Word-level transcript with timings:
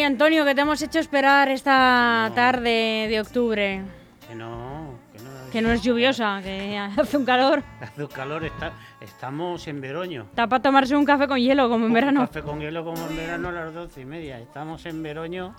Ay, 0.00 0.04
Antonio, 0.06 0.46
que 0.46 0.54
te 0.54 0.62
hemos 0.62 0.80
hecho 0.80 0.98
esperar 0.98 1.50
esta 1.50 2.28
No. 2.30 2.34
tarde 2.34 3.06
de 3.10 3.20
octubre. 3.20 3.82
Que 4.26 4.34
no, 4.34 4.94
que 5.12 5.18
no. 5.22 5.30
Que 5.52 5.60
no 5.60 5.70
es 5.72 5.82
lluviosa, 5.82 6.40
que 6.42 6.78
hace 6.78 7.18
un 7.18 7.26
calor. 7.26 7.62
Hace 7.82 8.04
un 8.04 8.08
calor, 8.08 8.42
está, 8.46 8.72
estamos 9.02 9.68
en 9.68 9.78
Veroño. 9.82 10.22
Está 10.22 10.46
para 10.46 10.62
tomarse 10.62 10.96
un 10.96 11.04
café 11.04 11.28
con 11.28 11.38
hielo, 11.38 11.68
como 11.68 11.84
en 11.84 11.90
Un 11.90 11.92
verano. 11.92 12.20
café 12.22 12.40
con 12.40 12.60
hielo 12.60 12.82
como 12.82 12.96
en 13.08 13.14
verano 13.14 13.48
a 13.50 13.52
las 13.52 13.74
doce 13.74 14.00
y 14.00 14.04
media. 14.06 14.38
Estamos 14.38 14.86
en 14.86 15.02
Veroño 15.02 15.54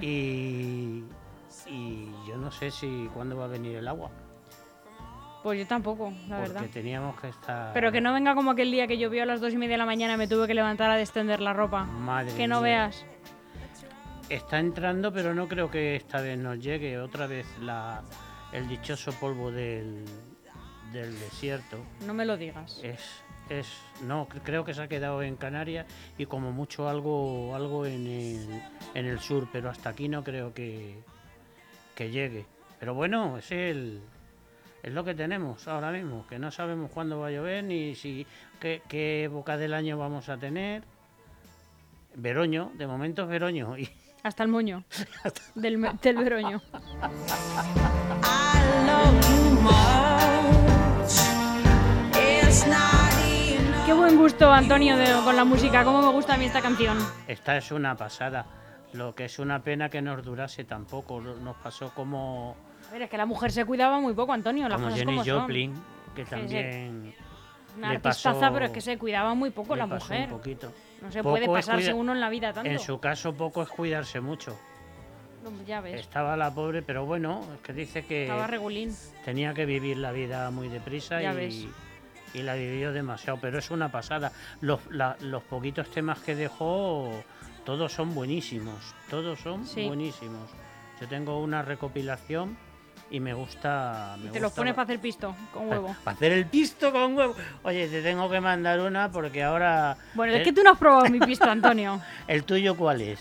y, 0.00 1.04
y 1.68 2.10
yo 2.26 2.36
no 2.36 2.50
sé 2.50 2.72
si 2.72 3.08
cuándo 3.14 3.36
va 3.36 3.44
a 3.44 3.48
venir 3.48 3.76
el 3.76 3.86
agua. 3.86 4.10
Pues 5.44 5.60
yo 5.60 5.66
tampoco, 5.68 6.12
la 6.28 6.38
porque 6.38 6.52
verdad. 6.52 6.68
teníamos 6.72 7.20
que 7.20 7.28
estar. 7.28 7.72
Pero 7.72 7.92
que 7.92 8.00
no 8.00 8.12
venga 8.12 8.34
como 8.34 8.50
aquel 8.50 8.72
día 8.72 8.88
que 8.88 8.98
llovió 8.98 9.22
a 9.22 9.26
las 9.26 9.40
dos 9.40 9.52
y 9.52 9.56
media 9.56 9.74
de 9.74 9.78
la 9.78 9.86
mañana 9.86 10.14
y 10.14 10.16
me 10.16 10.26
tuve 10.26 10.48
que 10.48 10.54
levantar 10.54 10.90
a 10.90 10.96
descender 10.96 11.38
la 11.40 11.52
ropa. 11.52 11.84
Madre 11.84 12.34
Que 12.34 12.48
no 12.48 12.56
mía. 12.60 12.64
veas. 12.88 13.06
Está 14.28 14.58
entrando, 14.58 15.12
pero 15.12 15.34
no 15.34 15.48
creo 15.48 15.70
que 15.70 15.96
esta 15.96 16.20
vez 16.20 16.38
nos 16.38 16.58
llegue 16.58 16.98
otra 16.98 17.26
vez 17.26 17.46
la, 17.60 18.02
el 18.52 18.68
dichoso 18.68 19.12
polvo 19.12 19.50
del, 19.50 20.04
del 20.92 21.18
desierto. 21.18 21.78
No 22.06 22.12
me 22.12 22.26
lo 22.26 22.36
digas. 22.36 22.78
Es, 22.84 23.22
es, 23.48 23.66
no, 24.02 24.28
cre- 24.28 24.42
creo 24.44 24.64
que 24.66 24.74
se 24.74 24.82
ha 24.82 24.88
quedado 24.88 25.22
en 25.22 25.36
Canarias 25.36 25.86
y 26.18 26.26
como 26.26 26.52
mucho 26.52 26.90
algo, 26.90 27.54
algo 27.56 27.86
en 27.86 28.06
el, 28.06 28.62
en 28.94 29.06
el 29.06 29.18
sur, 29.18 29.48
pero 29.50 29.70
hasta 29.70 29.88
aquí 29.90 30.08
no 30.08 30.22
creo 30.22 30.52
que, 30.52 30.98
que 31.94 32.10
llegue. 32.10 32.44
Pero 32.78 32.92
bueno, 32.92 33.38
es 33.38 33.50
el, 33.50 34.02
es 34.82 34.92
lo 34.92 35.04
que 35.04 35.14
tenemos 35.14 35.66
ahora 35.68 35.90
mismo, 35.90 36.26
que 36.26 36.38
no 36.38 36.50
sabemos 36.50 36.90
cuándo 36.90 37.18
va 37.18 37.28
a 37.28 37.30
llover 37.30 37.64
ni 37.64 37.94
si 37.94 38.26
qué, 38.60 38.82
qué 38.90 39.24
época 39.24 39.56
del 39.56 39.72
año 39.72 39.96
vamos 39.96 40.28
a 40.28 40.36
tener. 40.36 40.82
Veroño, 42.14 42.72
de 42.74 42.86
momento 42.86 43.22
es 43.22 43.28
Veroño 43.28 43.78
y 43.78 43.88
Hasta 44.22 44.42
el 44.42 44.48
moño. 44.48 44.84
del, 45.54 45.78
me- 45.78 45.92
del 46.02 46.16
veroño. 46.16 46.60
Qué 53.86 53.92
buen 53.94 54.16
gusto, 54.18 54.50
Antonio, 54.52 54.96
de- 54.96 55.12
con 55.24 55.34
la 55.36 55.44
música. 55.44 55.84
Cómo 55.84 56.02
me 56.02 56.08
gusta 56.12 56.34
a 56.34 56.36
mí 56.36 56.44
esta 56.44 56.60
canción. 56.60 56.98
esta 57.26 57.56
es 57.56 57.70
una 57.72 57.96
pasada. 57.96 58.44
Lo 58.92 59.14
que 59.14 59.26
es 59.26 59.38
una 59.38 59.62
pena 59.62 59.88
que 59.88 60.02
nos 60.02 60.22
durase 60.24 60.64
tampoco. 60.64 61.20
Nos 61.20 61.56
pasó 61.56 61.92
como, 61.94 62.56
A 62.88 62.92
ver, 62.92 63.02
es 63.02 63.10
que 63.10 63.16
la 63.16 63.26
mujer 63.26 63.50
se 63.52 63.64
cuidaba 63.64 63.98
muy 64.00 64.14
poco, 64.14 64.32
Antonio. 64.32 64.68
Las 64.68 64.76
como 64.76 64.86
cosas 64.88 64.98
Jenny 65.00 65.12
como 65.12 65.24
son. 65.24 65.40
Joplin, 65.40 65.74
que 66.14 66.24
sí. 66.24 66.30
también 66.30 67.14
Una 67.76 67.88
le 67.90 67.96
artistaza, 67.96 68.32
pasó- 68.40 68.52
pero 68.52 68.66
es 68.66 68.72
que 68.72 68.80
se 68.80 68.98
cuidaba 68.98 69.34
muy 69.34 69.50
poco 69.50 69.74
le 69.74 69.82
la 69.82 69.86
pasó 69.88 70.06
mujer. 70.06 70.24
un 70.32 70.38
poquito. 70.38 70.72
No 71.02 71.12
se 71.12 71.22
Poco 71.22 71.34
puede 71.36 71.46
pasarse 71.46 71.86
cuida- 71.90 71.94
uno 71.94 72.12
en 72.12 72.20
la 72.20 72.28
vida 72.28 72.52
tanto. 72.52 72.68
En 72.70 72.78
su 72.78 72.98
caso 72.98 73.32
poco 73.34 73.62
es 73.62 73.68
cuidarse 73.68 74.20
mucho. 74.20 74.58
No, 75.44 75.50
Ya 75.66 75.80
ves. 75.80 76.00
Estaba 76.00 76.36
la 76.36 76.52
pobre, 76.52 76.82
pero 76.82 77.06
bueno, 77.06 77.44
es 77.54 77.60
que 77.60 77.72
dice 77.72 78.04
que 78.04 78.22
Estaba 78.24 78.46
regulín. 78.48 78.94
tenía 79.24 79.54
que 79.54 79.64
vivir 79.66 79.96
la 79.98 80.10
vida 80.12 80.50
muy 80.50 80.68
deprisa 80.68 81.22
Ya 81.22 81.32
y, 81.32 81.36
ves. 81.36 81.64
y 82.34 82.42
la 82.42 82.54
vivió 82.54 82.92
demasiado, 82.92 83.38
pero 83.40 83.58
es 83.60 83.70
una 83.70 83.90
pasada. 83.92 84.32
Los, 84.60 84.80
la- 84.90 85.16
los 85.20 85.42
poquitos 85.44 85.88
temas 85.90 86.18
que 86.20 86.34
dejó, 86.34 87.08
todos 87.64 87.92
son 87.92 88.14
buenísimos, 88.14 88.94
todos 89.08 89.38
son 89.40 89.64
Sí. 89.64 89.86
buenísimos. 89.86 90.50
Yo 91.00 91.06
tengo 91.06 91.40
una 91.40 91.62
recopilación 91.62 92.58
y 93.10 93.20
me 93.20 93.32
gusta... 93.34 94.16
Me 94.22 94.30
Te 94.30 94.40
los 94.40 94.52
pones 94.52 94.74
para 94.74 94.84
hacer 94.84 94.98
pisto 95.00 95.34
con 95.52 95.68
huevo. 95.68 95.94
Para 96.04 96.16
hacer 96.16 96.32
el 96.32 96.46
pisto 96.46 96.92
con 96.92 97.16
huevo. 97.16 97.34
Oye, 97.62 97.88
te 97.88 98.02
tengo 98.02 98.28
que 98.30 98.40
mandar 98.40 98.80
una 98.80 99.10
porque 99.10 99.42
ahora... 99.42 99.96
Bueno, 100.14 100.32
el, 100.34 100.40
es 100.40 100.44
que 100.44 100.52
tú 100.52 100.62
no 100.62 100.70
has 100.72 100.78
probado 100.78 101.08
mi 101.08 101.20
pisto, 101.20 101.48
Antonio. 101.50 102.00
¿El 102.28 102.44
tuyo 102.44 102.76
cuál 102.76 103.00
es? 103.00 103.20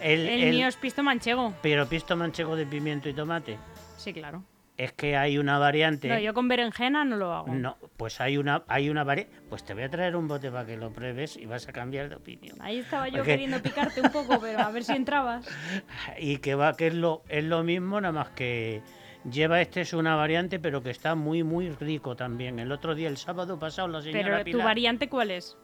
El, 0.00 0.20
El, 0.28 0.42
el- 0.44 0.50
mío 0.54 0.66
es 0.68 0.76
pisto 0.76 1.02
manchego. 1.02 1.54
Pero 1.62 1.86
pisto 1.88 2.16
manchego 2.16 2.56
de 2.56 2.66
pimiento 2.66 3.08
y 3.08 3.12
tomate. 3.14 3.58
Sí, 3.96 4.12
claro. 4.12 4.42
Es 4.76 4.92
que 4.94 5.14
hay 5.14 5.36
una 5.36 5.58
variante... 5.58 6.08
No, 6.08 6.18
yo 6.18 6.32
con 6.32 6.48
berenjena 6.48 7.04
no 7.04 7.16
lo 7.16 7.34
hago. 7.34 7.48
No, 7.52 7.76
pues 7.98 8.18
hay 8.22 8.38
una, 8.38 8.62
hay 8.66 8.88
una 8.88 9.04
variante. 9.04 9.36
Pues 9.50 9.62
te 9.62 9.74
voy 9.74 9.82
a 9.82 9.90
traer 9.90 10.16
un 10.16 10.26
bote 10.26 10.50
para 10.50 10.64
que 10.64 10.78
lo 10.78 10.90
pruebes 10.90 11.36
y 11.36 11.44
vas 11.44 11.68
a 11.68 11.72
cambiar 11.72 12.08
de 12.08 12.14
opinión. 12.16 12.56
Ahí 12.62 12.78
estaba 12.78 13.06
yo 13.08 13.16
Porque- 13.18 13.32
queriendo 13.32 13.60
picarte 13.60 14.00
un 14.00 14.10
poco, 14.10 14.40
pero 14.40 14.58
a 14.60 14.70
ver 14.70 14.82
si 14.82 14.92
entrabas. 14.94 15.46
Y 16.18 16.38
que 16.38 16.54
va, 16.54 16.78
que 16.78 16.86
es 16.86 16.94
lo, 16.94 17.22
es 17.28 17.44
lo 17.44 17.62
mismo, 17.62 18.00
nada 18.00 18.12
más 18.12 18.30
que 18.30 18.80
lleva 19.28 19.60
este 19.60 19.80
es 19.82 19.92
una 19.92 20.14
variante, 20.16 20.58
pero 20.58 20.82
que 20.82 20.90
está 20.90 21.14
muy, 21.14 21.42
muy 21.42 21.70
rico 21.70 22.14
también. 22.16 22.58
El 22.58 22.70
otro 22.72 22.94
día, 22.94 23.08
el 23.08 23.16
sábado 23.16 23.58
pasado, 23.58 23.88
la 23.88 24.00
señora 24.02 24.42
Pero 24.44 24.58
tu 24.58 24.64
variante, 24.64 25.08
¿cuál 25.08 25.30
es? 25.32 25.56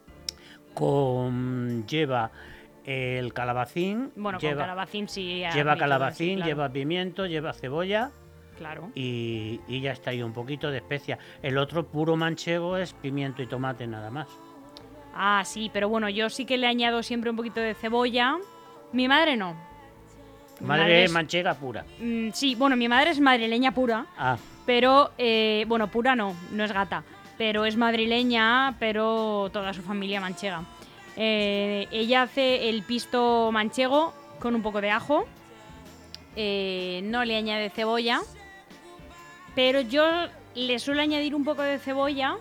con 0.74 1.86
lleva 1.86 2.30
el 2.84 3.32
calabacín, 3.32 4.12
Bueno, 4.14 4.38
con 4.38 4.48
lleva, 4.48 4.62
calabacín 4.62 5.08
sí. 5.08 5.42
lleva 5.54 5.76
calabacín, 5.76 6.36
claro, 6.36 6.48
lleva 6.48 6.68
pimiento, 6.70 7.26
lleva 7.26 7.52
cebolla 7.52 8.10
Claro. 8.58 8.90
y, 8.94 9.60
y 9.68 9.80
ya 9.80 9.92
está 9.92 10.10
ahí 10.10 10.22
un 10.22 10.32
poquito 10.32 10.70
de 10.70 10.78
especia. 10.78 11.18
El 11.42 11.58
otro 11.58 11.86
puro 11.86 12.16
manchego 12.16 12.76
es 12.76 12.92
pimiento 12.92 13.42
y 13.42 13.46
tomate 13.46 13.86
nada 13.86 14.10
más. 14.10 14.28
Ah, 15.14 15.42
sí, 15.44 15.70
pero 15.72 15.88
bueno, 15.88 16.08
yo 16.10 16.28
sí 16.30 16.44
que 16.44 16.58
le 16.58 16.66
añado 16.66 17.02
siempre 17.02 17.30
un 17.30 17.36
poquito 17.36 17.60
de 17.60 17.74
cebolla. 17.74 18.36
Mi 18.92 19.08
madre 19.08 19.36
no. 19.36 19.56
Madre 20.60 21.04
es- 21.04 21.12
manchega 21.12 21.54
pura. 21.54 21.84
Mm, 22.00 22.30
sí, 22.32 22.54
bueno, 22.54 22.76
mi 22.76 22.88
madre 22.88 23.10
es 23.10 23.20
madrileña 23.20 23.72
pura, 23.72 24.06
Ah, 24.16 24.36
pero, 24.64 25.12
eh, 25.18 25.64
bueno, 25.68 25.88
pura 25.88 26.16
no, 26.16 26.34
no 26.52 26.64
es 26.64 26.72
gata, 26.72 27.04
pero 27.38 27.64
es 27.66 27.76
madrileña, 27.76 28.74
pero 28.78 29.50
toda 29.52 29.72
su 29.74 29.82
familia 29.82 30.20
manchega. 30.20 30.62
Eh, 31.16 31.86
ella 31.90 32.22
hace 32.22 32.68
el 32.68 32.82
pisto 32.82 33.50
manchego 33.52 34.14
con 34.40 34.54
un 34.54 34.62
poco 34.62 34.80
de 34.80 34.90
ajo, 34.90 35.26
eh, 36.36 37.00
no 37.04 37.24
le 37.24 37.36
añade 37.36 37.70
cebolla, 37.70 38.20
pero 39.54 39.80
yo 39.80 40.04
le 40.54 40.78
suelo 40.78 41.00
añadir 41.02 41.34
un 41.34 41.44
poco 41.44 41.62
de 41.62 41.78
cebolla 41.78 42.36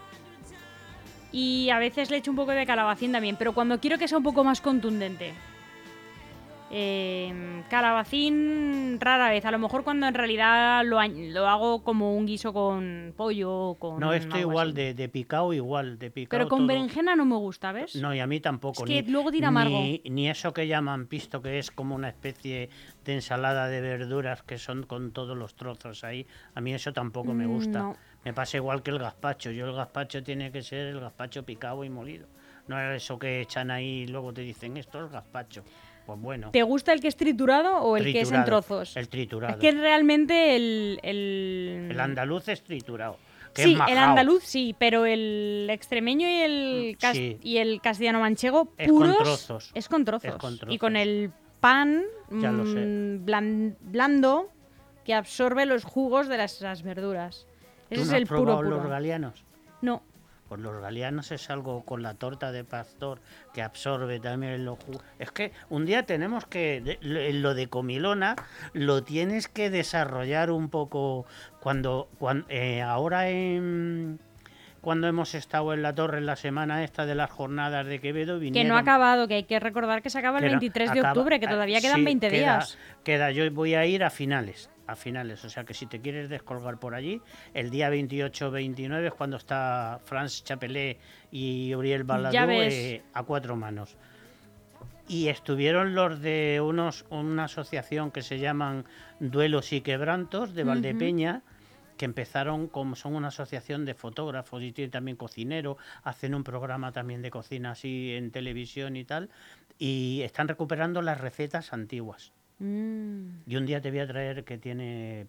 y 1.31 1.69
a 1.69 1.79
veces 1.79 2.09
le 2.11 2.17
echo 2.17 2.31
un 2.31 2.37
poco 2.37 2.51
de 2.51 2.65
calabacín 2.65 3.11
también, 3.11 3.35
pero 3.37 3.53
cuando 3.53 3.79
quiero 3.79 3.97
que 3.97 4.07
sea 4.07 4.17
un 4.17 4.23
poco 4.23 4.43
más 4.43 4.61
contundente. 4.61 5.33
Eh, 6.71 7.63
calabacín 7.69 8.99
rara 8.99 9.29
vez, 9.29 9.45
a 9.45 9.51
lo 9.51 9.59
mejor 9.59 9.83
cuando 9.83 10.07
en 10.07 10.13
realidad 10.15 10.83
lo, 10.83 10.99
hago 11.47 11.83
como 11.83 12.15
un 12.17 12.25
guiso 12.25 12.53
con 12.53 13.13
pollo 13.15 13.51
o 13.53 13.75
con 13.75 13.99
no, 13.99 14.13
esto 14.13 14.37
igual 14.39 14.69
así. 14.69 14.77
de, 14.77 14.93
de 14.95 15.09
picado, 15.09 15.53
igual 15.53 15.99
de 15.99 16.09
picado. 16.11 16.29
Pero 16.39 16.49
con 16.49 16.59
todo. 16.59 16.67
berenjena 16.67 17.15
no 17.15 17.25
me 17.25 17.35
gusta, 17.35 17.71
¿ves? 17.71 17.95
No, 17.95 18.13
y 18.15 18.19
a 18.19 18.27
mí 18.27 18.39
tampoco. 18.39 18.83
Es 18.83 18.89
que 18.89 19.03
ni, 19.03 19.11
luego 19.11 19.31
tira 19.31 19.49
amargo. 19.49 19.79
Ni, 19.79 20.01
ni 20.05 20.29
eso 20.29 20.53
que 20.53 20.67
llaman 20.67 21.05
pisto, 21.07 21.41
que 21.41 21.59
es 21.59 21.69
como 21.71 21.93
una 21.95 22.09
especie 22.09 22.69
de 23.03 23.13
ensalada 23.13 23.67
de 23.67 23.81
verduras 23.81 24.41
que 24.41 24.57
son 24.57 24.83
con 24.83 25.11
todos 25.11 25.37
los 25.37 25.55
trozos 25.55 26.03
ahí. 26.03 26.25
A 26.55 26.61
mí 26.61 26.73
eso 26.73 26.93
tampoco 26.93 27.33
me 27.33 27.45
Mm, 27.45 27.51
gusta. 27.51 27.79
no. 27.79 27.95
Me 28.23 28.33
pasa 28.33 28.57
igual 28.57 28.81
que 28.81 28.89
el 28.89 28.97
gazpacho. 28.97 29.51
Yo 29.51 29.67
el 29.67 29.75
gazpacho 29.75 30.23
tiene 30.23 30.51
que 30.51 30.63
ser 30.63 30.87
el 30.87 30.99
gazpacho 30.99 31.43
picado 31.43 31.83
y 31.83 31.91
molido. 31.91 32.25
No 32.67 32.79
es 32.81 33.03
eso 33.03 33.19
que 33.19 33.41
echan 33.41 33.69
ahí 33.69 34.01
y 34.01 34.07
luego 34.07 34.33
te 34.33 34.41
dicen 34.41 34.75
esto 34.77 35.05
es 35.05 35.11
gazpacho. 35.11 35.63
Pues 36.05 36.19
bueno. 36.21 36.51
¿Te 36.51 36.61
gusta 36.63 36.93
el 36.93 37.01
que 37.01 37.07
es 37.07 37.15
triturado 37.15 37.77
o 37.79 37.97
el 37.97 38.11
que 38.11 38.21
es 38.21 38.31
en 38.31 38.45
trozos? 38.45 38.95
El 38.95 39.09
triturado. 39.09 39.53
Es 39.53 39.59
que 39.59 39.71
realmente 39.71 40.55
el... 40.55 40.99
El, 41.01 41.87
El 41.91 41.99
andaluz 41.99 42.47
es 42.47 42.63
triturado. 42.63 43.17
que 43.53 43.63
Sí, 43.63 43.73
es 43.73 43.91
el 43.91 43.97
andaluz 43.97 44.43
sí, 44.43 44.75
pero 44.77 45.05
el 45.05 45.67
extremeño 45.71 46.27
y 46.29 46.41
el, 46.41 46.97
cas- 46.99 47.15
Sí. 47.15 47.37
y 47.41 47.57
el 47.57 47.81
castellano 47.81 48.19
manchego 48.19 48.71
Es 48.77 48.87
con 48.89 48.97
puros 48.97 49.17
trozos. 49.17 49.71
es 49.73 49.89
con 49.89 50.05
trozos. 50.05 50.29
Es 50.33 50.35
con 50.37 50.53
Y 50.53 50.57
trozos. 50.59 50.77
con 50.79 50.95
el 50.95 51.31
pan 51.59 52.03
Ya 52.29 52.51
lo 52.51 52.65
sé. 52.65 52.85
mm, 52.85 53.25
blan- 53.25 53.75
blando 53.81 54.51
que 55.05 55.13
absorbe 55.15 55.65
los 55.65 55.83
jugos 55.85 56.27
de 56.27 56.37
las, 56.37 56.61
las 56.61 56.83
verduras. 56.83 57.47
¿Tú 57.89 57.95
Ese 57.95 57.97
no 57.97 58.01
es 58.03 58.09
has 58.09 58.17
el 58.17 58.27
puro 58.27 58.57
puro. 58.57 58.69
los 58.69 58.87
galianos? 58.87 59.43
No, 59.81 60.03
Los 60.59 60.79
galianos 60.81 61.31
es 61.31 61.49
algo 61.49 61.83
con 61.83 62.01
la 62.03 62.13
torta 62.15 62.51
de 62.51 62.63
pastor 62.63 63.21
que 63.53 63.61
absorbe 63.61 64.19
también 64.19 64.65
los 64.65 64.77
jugos. 64.83 65.01
Es 65.19 65.31
que 65.31 65.51
un 65.69 65.85
día 65.85 66.03
tenemos 66.03 66.45
que, 66.45 66.81
de- 66.81 66.99
lo- 67.33 67.53
de 67.53 67.67
comilona, 67.67 68.35
lo 68.73 69.03
tienes 69.03 69.47
que 69.47 69.69
desarrollar 69.69 70.51
un 70.51 70.69
poco 70.69 71.25
cuando, 71.59 72.09
cuando 72.19 72.45
ahora 72.85 73.29
en, 73.29 74.19
cuando 74.81 75.07
hemos 75.07 75.33
estado 75.33 75.73
en 75.73 75.81
la 75.81 75.95
torre 75.95 76.19
en 76.19 76.27
la 76.27 76.35
semana 76.35 76.83
esta 76.83 77.05
de 77.07 77.15
las 77.15 77.31
jornadas 77.31 77.85
de 77.87 77.99
Quevedo 77.99 78.39
que 78.39 78.63
no 78.63 78.75
ha 78.75 78.79
acabado, 78.79 79.27
que 79.27 79.33
hay 79.35 79.43
que 79.43 79.59
recordar 79.59 80.01
que 80.03 80.09
se 80.11 80.19
acaba 80.19 80.37
el 80.37 80.43
que 80.43 80.49
no- 80.51 80.59
23 80.59 80.91
de 80.93 81.01
octubre, 81.01 81.39
que 81.39 81.47
ah, 81.47 81.49
todavía 81.49 81.81
quedan 81.81 81.95
sí, 81.97 82.03
20 82.05 82.29
queda- 82.29 82.37
días. 82.39 82.77
Queda, 83.03 83.31
yo 83.31 83.49
voy 83.51 83.73
a 83.73 83.85
ir 83.87 84.03
a 84.03 84.09
finales, 84.11 84.69
a 84.87 84.95
finales, 84.95 85.43
o 85.45 85.49
sea 85.49 85.63
que 85.63 85.73
si 85.73 85.85
te 85.85 85.99
quieres 86.01 86.29
descolgar 86.29 86.79
por 86.79 86.95
allí, 86.95 87.21
el 87.53 87.69
día 87.69 87.89
28-29 87.89 89.07
es 89.07 89.13
cuando 89.13 89.37
está 89.37 89.99
Franz 90.05 90.43
Chapelet 90.43 90.99
y 91.31 91.73
Uriel 91.75 92.03
Baladú 92.03 92.47
ves. 92.47 92.73
eh, 92.73 93.03
a 93.13 93.23
cuatro 93.23 93.55
manos. 93.55 93.97
Y 95.07 95.27
estuvieron 95.27 95.93
los 95.93 96.19
de 96.21 96.61
unos 96.63 97.05
una 97.09 97.43
asociación 97.45 98.11
que 98.11 98.23
se 98.23 98.39
llaman 98.39 98.85
Duelos 99.19 99.71
y 99.71 99.81
Quebrantos 99.81 100.55
de 100.55 100.63
Valdepeña 100.63 101.43
que 101.97 102.05
empezaron 102.05 102.67
como 102.67 102.95
son 102.95 103.15
una 103.15 103.29
asociación 103.29 103.85
de 103.85 103.93
fotógrafos 103.93 104.61
y 104.63 104.71
tienen 104.71 104.91
también 104.91 105.17
cocinero, 105.17 105.77
hacen 106.03 106.35
un 106.35 106.43
programa 106.43 106.91
también 106.91 107.21
de 107.21 107.31
cocina 107.31 107.71
así 107.71 108.13
en 108.13 108.31
televisión 108.31 108.95
y 108.95 109.05
tal, 109.05 109.29
y 109.77 110.21
están 110.23 110.47
recuperando 110.47 111.01
las 111.01 111.19
recetas 111.19 111.73
antiguas. 111.73 112.33
Mm. 112.59 113.41
Y 113.47 113.55
un 113.55 113.65
día 113.65 113.81
te 113.81 113.89
voy 113.91 113.99
a 113.99 114.07
traer 114.07 114.43
que 114.43 114.57
tiene 114.57 115.27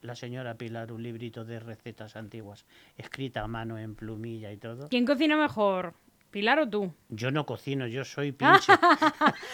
la 0.00 0.16
señora 0.16 0.54
Pilar 0.54 0.90
un 0.92 1.02
librito 1.02 1.44
de 1.44 1.60
recetas 1.60 2.16
antiguas, 2.16 2.64
escrita 2.96 3.42
a 3.42 3.46
mano 3.46 3.78
en 3.78 3.94
plumilla 3.94 4.50
y 4.50 4.56
todo. 4.56 4.88
¿Quién 4.88 5.04
cocina 5.06 5.36
mejor? 5.36 5.94
¿Pilar 6.30 6.58
o 6.60 6.68
tú? 6.68 6.92
Yo 7.10 7.30
no 7.30 7.44
cocino, 7.44 7.86
yo 7.86 8.04
soy 8.04 8.32
pinche. 8.32 8.72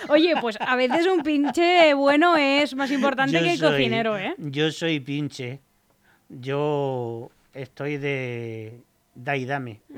Oye, 0.09 0.35
pues 0.41 0.57
a 0.61 0.77
veces 0.77 1.07
un 1.07 1.23
pinche 1.23 1.93
bueno 1.95 2.37
es 2.37 2.75
más 2.77 2.91
importante 2.93 3.33
Yo 3.33 3.41
que 3.43 3.53
el 3.53 3.59
soy- 3.59 3.71
cocinero, 3.73 4.17
¿eh? 4.17 4.35
Yo 4.39 4.71
soy 4.71 5.01
pinche. 5.01 5.61
Yo 6.29 7.31
estoy 7.53 7.97
de 7.97 8.81
da 9.15 9.37
y 9.37 9.45
dame. 9.45 9.81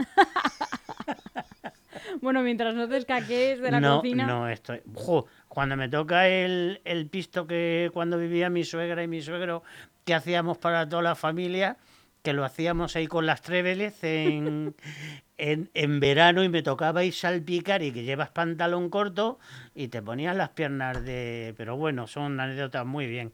Bueno, 2.20 2.42
mientras 2.42 2.74
no 2.74 2.88
te 2.88 2.96
escaques 2.98 3.60
de 3.60 3.70
la 3.70 3.80
no, 3.80 3.96
cocina. 3.98 4.26
no 4.26 4.48
estoy. 4.48 4.80
Jo, 4.94 5.26
cuando 5.50 5.76
me 5.76 5.88
toca 5.88 6.28
el, 6.28 6.80
el 6.84 7.08
pisto 7.08 7.46
que 7.48 7.90
cuando 7.92 8.16
vivía 8.18 8.48
mi 8.50 8.62
suegra 8.62 9.02
y 9.02 9.08
mi 9.08 9.20
suegro, 9.20 9.64
que 10.04 10.14
hacíamos 10.14 10.58
para 10.58 10.88
toda 10.88 11.02
la 11.02 11.16
familia, 11.16 11.76
que 12.22 12.32
lo 12.32 12.44
hacíamos 12.44 12.94
ahí 12.94 13.08
con 13.08 13.26
las 13.26 13.42
tréveles 13.42 14.02
en, 14.04 14.76
en, 15.38 15.68
en 15.74 15.98
verano 15.98 16.44
y 16.44 16.48
me 16.48 16.62
tocaba 16.62 17.02
ir 17.02 17.12
salpicar 17.14 17.82
y 17.82 17.90
que 17.90 18.04
llevas 18.04 18.30
pantalón 18.30 18.90
corto 18.90 19.40
y 19.74 19.88
te 19.88 20.00
ponías 20.00 20.36
las 20.36 20.50
piernas 20.50 21.04
de... 21.04 21.52
Pero 21.56 21.76
bueno, 21.76 22.06
son 22.06 22.38
anécdotas 22.38 22.86
muy 22.86 23.06
bien. 23.08 23.32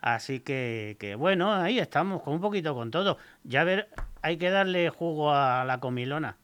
Así 0.00 0.40
que, 0.40 0.96
que 0.98 1.16
bueno, 1.16 1.52
ahí 1.52 1.78
estamos, 1.78 2.22
con 2.22 2.32
un 2.34 2.40
poquito 2.40 2.74
con 2.74 2.90
todo. 2.90 3.18
Ya 3.44 3.64
ver, 3.64 3.88
hay 4.22 4.38
que 4.38 4.48
darle 4.48 4.88
jugo 4.88 5.34
a 5.34 5.64
la 5.66 5.80
comilona. 5.80 6.36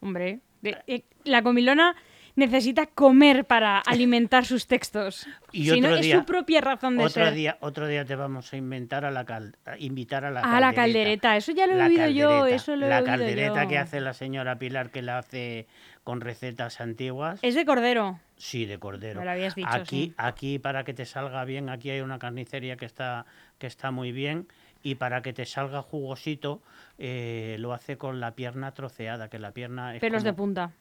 Hombre, 0.00 0.40
de- 0.62 0.78
eh, 0.86 1.02
la 1.24 1.42
comilona 1.42 1.96
necesita 2.36 2.86
comer 2.86 3.44
para 3.44 3.78
alimentar 3.78 4.44
sus 4.44 4.66
textos. 4.66 5.26
Y 5.52 5.64
si 5.70 5.80
no, 5.80 5.88
otro 5.88 5.98
es 6.00 6.02
día- 6.06 6.18
su 6.18 6.24
propia 6.24 6.60
razón 6.60 6.96
de 6.96 7.04
Otro 7.04 7.24
ser. 7.24 7.34
día, 7.34 7.56
otro 7.60 7.86
día 7.86 8.04
te 8.04 8.16
vamos 8.16 8.52
a 8.52 8.56
inventar 8.56 9.04
a 9.04 9.10
la 9.10 9.24
cal- 9.24 9.56
a 9.64 9.78
invitar 9.78 10.24
a 10.24 10.30
la 10.30 10.40
Ah, 10.40 10.60
la 10.60 10.72
caldereta. 10.74 11.36
Eso 11.36 11.52
ya 11.52 11.66
lo 11.66 11.74
he 11.74 11.84
oído 11.84 12.08
yo, 12.08 12.28
caldereta. 12.28 12.56
eso 12.56 12.76
lo 12.76 12.88
La 12.88 13.04
caldereta 13.04 13.62
yo. 13.64 13.68
que 13.68 13.78
hace 13.78 14.00
la 14.00 14.12
señora 14.14 14.58
Pilar, 14.58 14.90
que 14.90 15.02
la 15.02 15.18
hace 15.18 15.66
con 16.02 16.20
recetas 16.20 16.80
antiguas. 16.80 17.38
Es 17.42 17.54
de 17.54 17.64
cordero. 17.64 18.18
Sí, 18.36 18.66
de 18.66 18.78
cordero. 18.78 19.20
Me 19.20 19.24
lo 19.24 19.30
habías 19.30 19.54
dicho, 19.54 19.68
aquí, 19.70 20.06
sí. 20.08 20.14
aquí 20.16 20.58
para 20.58 20.84
que 20.84 20.92
te 20.92 21.06
salga 21.06 21.44
bien, 21.44 21.68
aquí 21.70 21.90
hay 21.90 22.00
una 22.00 22.18
carnicería 22.18 22.76
que 22.76 22.84
está, 22.84 23.26
que 23.58 23.66
está 23.68 23.90
muy 23.92 24.10
bien 24.12 24.48
y 24.82 24.96
para 24.96 25.22
que 25.22 25.32
te 25.32 25.46
salga 25.46 25.80
jugosito 25.82 26.60
eh, 26.98 27.56
lo 27.60 27.72
hace 27.72 27.96
con 27.96 28.20
la 28.20 28.32
pierna 28.32 28.72
troceada, 28.74 29.28
que 29.28 29.38
la 29.38 29.52
pierna 29.52 29.94
es 29.94 30.00
Pelos 30.00 30.24
de 30.24 30.32
punta. 30.34 30.72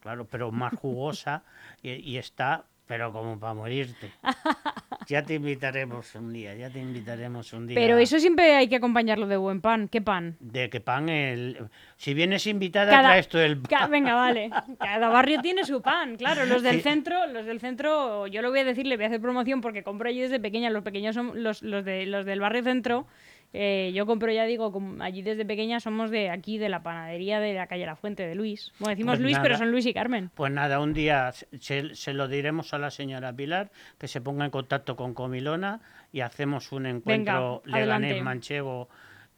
Claro, 0.00 0.26
pero 0.30 0.50
más 0.52 0.74
jugosa 0.74 1.42
y, 1.82 1.90
y 1.92 2.18
está, 2.18 2.64
pero 2.86 3.12
como 3.12 3.38
para 3.38 3.54
morirte. 3.54 4.10
Ya 5.06 5.24
te 5.24 5.34
invitaremos 5.34 6.14
un 6.14 6.32
día, 6.32 6.54
ya 6.54 6.70
te 6.70 6.78
invitaremos 6.78 7.52
un 7.52 7.66
día. 7.66 7.74
Pero 7.74 7.98
eso 7.98 8.20
siempre 8.20 8.54
hay 8.54 8.68
que 8.68 8.76
acompañarlo 8.76 9.26
de 9.26 9.36
buen 9.36 9.60
pan. 9.60 9.88
¿Qué 9.88 10.00
pan? 10.00 10.36
De 10.38 10.70
que 10.70 10.80
pan 10.80 11.08
el... 11.08 11.68
Si 11.96 12.14
vienes 12.14 12.46
invitada, 12.46 12.92
Cada- 12.92 13.08
traes 13.08 13.26
tú 13.28 13.38
el 13.38 13.60
Ca- 13.62 13.80
pan. 13.80 13.90
Venga, 13.90 14.14
vale. 14.14 14.50
Cada 14.78 15.08
barrio 15.08 15.40
tiene 15.40 15.64
su 15.64 15.82
pan, 15.82 16.16
claro. 16.16 16.44
Los 16.46 16.62
del 16.62 16.80
centro, 16.82 17.26
los 17.26 17.44
del 17.44 17.58
centro, 17.58 18.28
yo 18.28 18.40
lo 18.40 18.50
voy 18.50 18.60
a 18.60 18.64
decir, 18.64 18.86
le 18.86 18.94
voy 18.96 19.04
a 19.06 19.08
hacer 19.08 19.20
promoción 19.20 19.60
porque 19.62 19.82
compro 19.82 20.08
allí 20.08 20.20
desde 20.20 20.38
pequeña. 20.38 20.70
Los 20.70 20.84
pequeños 20.84 21.16
son 21.16 21.42
los, 21.42 21.62
los, 21.62 21.84
de, 21.84 22.06
los 22.06 22.24
del 22.24 22.38
barrio 22.38 22.62
centro. 22.62 23.06
Eh, 23.52 23.90
yo 23.94 24.06
compro, 24.06 24.30
ya 24.32 24.44
digo, 24.44 24.72
allí 25.00 25.22
desde 25.22 25.44
pequeña 25.44 25.80
somos 25.80 26.10
de 26.10 26.30
aquí, 26.30 26.58
de 26.58 26.68
la 26.68 26.82
panadería 26.82 27.40
de 27.40 27.54
la 27.54 27.66
calle 27.66 27.84
La 27.86 27.96
Fuente, 27.96 28.26
de 28.26 28.34
Luis. 28.34 28.72
Bueno, 28.78 28.90
decimos 28.90 29.12
Pues 29.14 29.20
Luis, 29.20 29.38
pero 29.42 29.56
son 29.58 29.70
Luis 29.70 29.86
y 29.86 29.92
Carmen. 29.94 30.30
Pues 30.34 30.52
nada, 30.52 30.78
un 30.80 30.92
día 30.94 31.32
se, 31.32 31.94
se 31.94 32.12
lo 32.14 32.28
diremos 32.28 32.72
a 32.74 32.78
la 32.78 32.90
señora 32.90 33.32
Pilar, 33.32 33.70
que 33.98 34.06
se 34.08 34.20
ponga 34.20 34.44
en 34.44 34.50
contacto 34.50 34.94
con 34.96 35.14
Comilona 35.14 35.80
y 36.12 36.20
hacemos 36.20 36.70
un 36.72 36.86
encuentro 36.86 37.62
Venga, 37.64 37.76
adelante. 37.78 38.06
leganés 38.06 38.22
manchego 38.24 38.88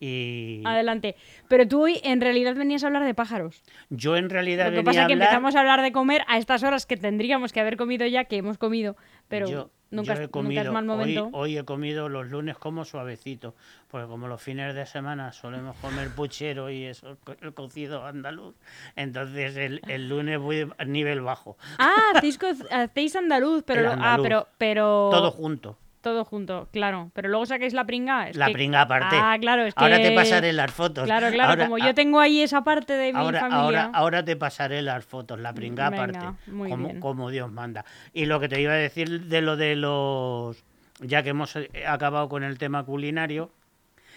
y 0.04 0.62
Adelante. 0.66 1.14
Pero 1.48 1.66
tú 1.68 1.84
hoy 1.84 2.00
en 2.02 2.20
realidad 2.20 2.56
venías 2.56 2.82
a 2.82 2.88
hablar 2.88 3.04
de 3.04 3.14
pájaros. 3.14 3.62
yo 3.88 4.16
en 4.16 4.30
realidad 4.30 4.64
Lo 4.66 4.70
que 4.72 4.76
venía 4.78 4.84
pasa 4.84 5.00
es 5.02 5.06
que 5.06 5.12
hablar- 5.12 5.28
empezamos 5.28 5.54
a 5.54 5.60
hablar 5.60 5.80
de 5.82 5.92
comer 5.92 6.22
a 6.26 6.38
estas 6.38 6.64
horas 6.64 6.86
que 6.86 6.96
tendríamos 6.96 7.52
que 7.52 7.60
haber 7.60 7.76
comido 7.76 8.04
ya, 8.06 8.24
que 8.24 8.36
hemos 8.36 8.58
comido, 8.58 8.96
pero 9.32 9.48
yo, 9.48 9.70
nunca, 9.90 10.14
yo 10.14 10.20
he 10.20 10.24
nunca 10.26 10.30
comido, 10.30 10.62
es 10.62 10.70
mal 10.72 10.84
momento. 10.84 11.24
Hoy, 11.26 11.32
hoy 11.32 11.58
he 11.58 11.64
comido 11.64 12.08
los 12.08 12.28
lunes 12.30 12.56
como 12.58 12.84
suavecito, 12.84 13.54
porque 13.88 14.06
como 14.06 14.28
los 14.28 14.40
fines 14.40 14.74
de 14.74 14.86
semana 14.86 15.32
solemos 15.32 15.76
comer 15.78 16.10
puchero 16.14 16.70
y 16.70 16.84
eso, 16.84 17.16
el 17.40 17.52
cocido 17.54 18.04
andaluz, 18.06 18.54
entonces 18.96 19.56
el, 19.56 19.80
el 19.88 20.08
lunes 20.08 20.38
voy 20.38 20.70
a 20.78 20.84
nivel 20.84 21.20
bajo, 21.22 21.56
Ah, 21.78 22.12
hacéis, 22.14 22.38
hacéis 22.70 23.16
andaluz, 23.16 23.64
pero 23.66 23.90
ah, 23.90 23.92
andaluz. 23.92 24.22
pero 24.24 24.48
pero 24.58 25.08
todo 25.10 25.30
junto. 25.30 25.76
Todo 26.02 26.24
junto, 26.26 26.68
claro. 26.72 27.10
Pero 27.14 27.28
luego 27.30 27.46
sacáis 27.46 27.72
la 27.72 27.84
pringa. 27.84 28.28
es 28.28 28.36
La 28.36 28.46
que- 28.48 28.52
pringa 28.52 28.82
aparte. 28.82 29.16
Ah, 29.18 29.36
claro, 29.40 29.64
es 29.64 29.74
que 29.74 29.82
Ahora 29.82 29.96
te 30.02 30.12
pasaré 30.12 30.52
las 30.52 30.70
fotos. 30.72 31.04
Claro, 31.04 31.30
claro, 31.30 31.50
Ahora- 31.50 31.64
como 31.64 31.76
a- 31.82 31.86
yo 31.86 31.94
tengo 31.94 32.20
ahí 32.20 32.42
esa 32.42 32.62
parte 32.62 32.92
de 32.92 33.12
mi 33.12 33.18
Ahora, 33.18 33.40
familia. 33.40 33.60
ahora, 33.62 33.90
ahora 33.94 34.24
te 34.24 34.36
pasaré 34.36 34.82
las 34.82 35.04
fotos, 35.04 35.38
la 35.40 35.54
pringa 35.54 35.88
Venga, 35.88 36.02
aparte, 36.04 36.50
muy 36.50 36.68
como, 36.70 36.86
bien. 36.88 37.00
como 37.00 37.30
Dios 37.30 37.50
manda. 37.50 37.84
Y 38.12 38.26
lo 38.26 38.38
que 38.40 38.48
te 38.48 38.60
iba 38.60 38.72
a 38.72 38.76
decir 38.76 39.22
de 39.22 39.40
lo 39.40 39.56
de 39.56 39.76
los, 39.76 40.62
ya 41.00 41.22
que 41.22 41.30
hemos 41.30 41.56
eh, 41.56 41.70
acabado 41.88 42.28
con 42.28 42.42
el 42.44 42.58
tema 42.58 42.84
culinario, 42.84 43.50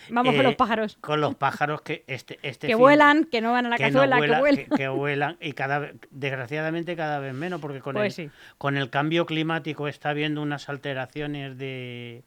Vamos 0.10 0.34
con 0.34 0.42
eh, 0.42 0.44
los 0.44 0.56
pájaros. 0.56 0.98
con 1.02 1.22
los 1.22 1.36
pájaros 1.36 1.82
que 1.82 2.04
este, 2.08 2.40
este 2.42 2.68
Que 2.68 2.74
fin- 2.74 2.80
vuelan, 2.80 3.24
que 3.26 3.42
no 3.42 3.52
van 3.52 3.66
a 3.66 3.70
la 3.70 3.78
que 3.78 3.92
no 3.92 4.00
cazuela, 4.00 4.18
vuela- 4.18 4.36
que 4.36 4.40
vuelan. 4.42 4.66
que- 4.66 4.76
que 4.76 4.88
vuelan 4.88 5.38
y 5.42 5.52
cada 5.54 5.92
desgraciadamente 6.12 6.96
cada 6.96 7.20
vez 7.20 7.34
menos, 7.34 7.60
porque 7.62 7.80
con, 7.82 7.96
Pues 7.96 8.18
el, 8.20 8.30
sí. 8.30 8.36
con 8.58 8.78
el 8.78 8.90
cambio 8.90 9.26
climático 9.26 9.88
está 9.88 10.10
habiendo 10.10 10.42
unas 10.42 10.70
alteraciones 10.70 11.58
de, 11.58 12.24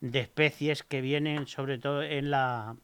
de 0.00 0.20
especies 0.20 0.82
que 0.82 1.00
vienen 1.00 1.46
sobre 1.46 1.78
todo 1.78 2.02
en 2.02 2.30
la 2.30 2.76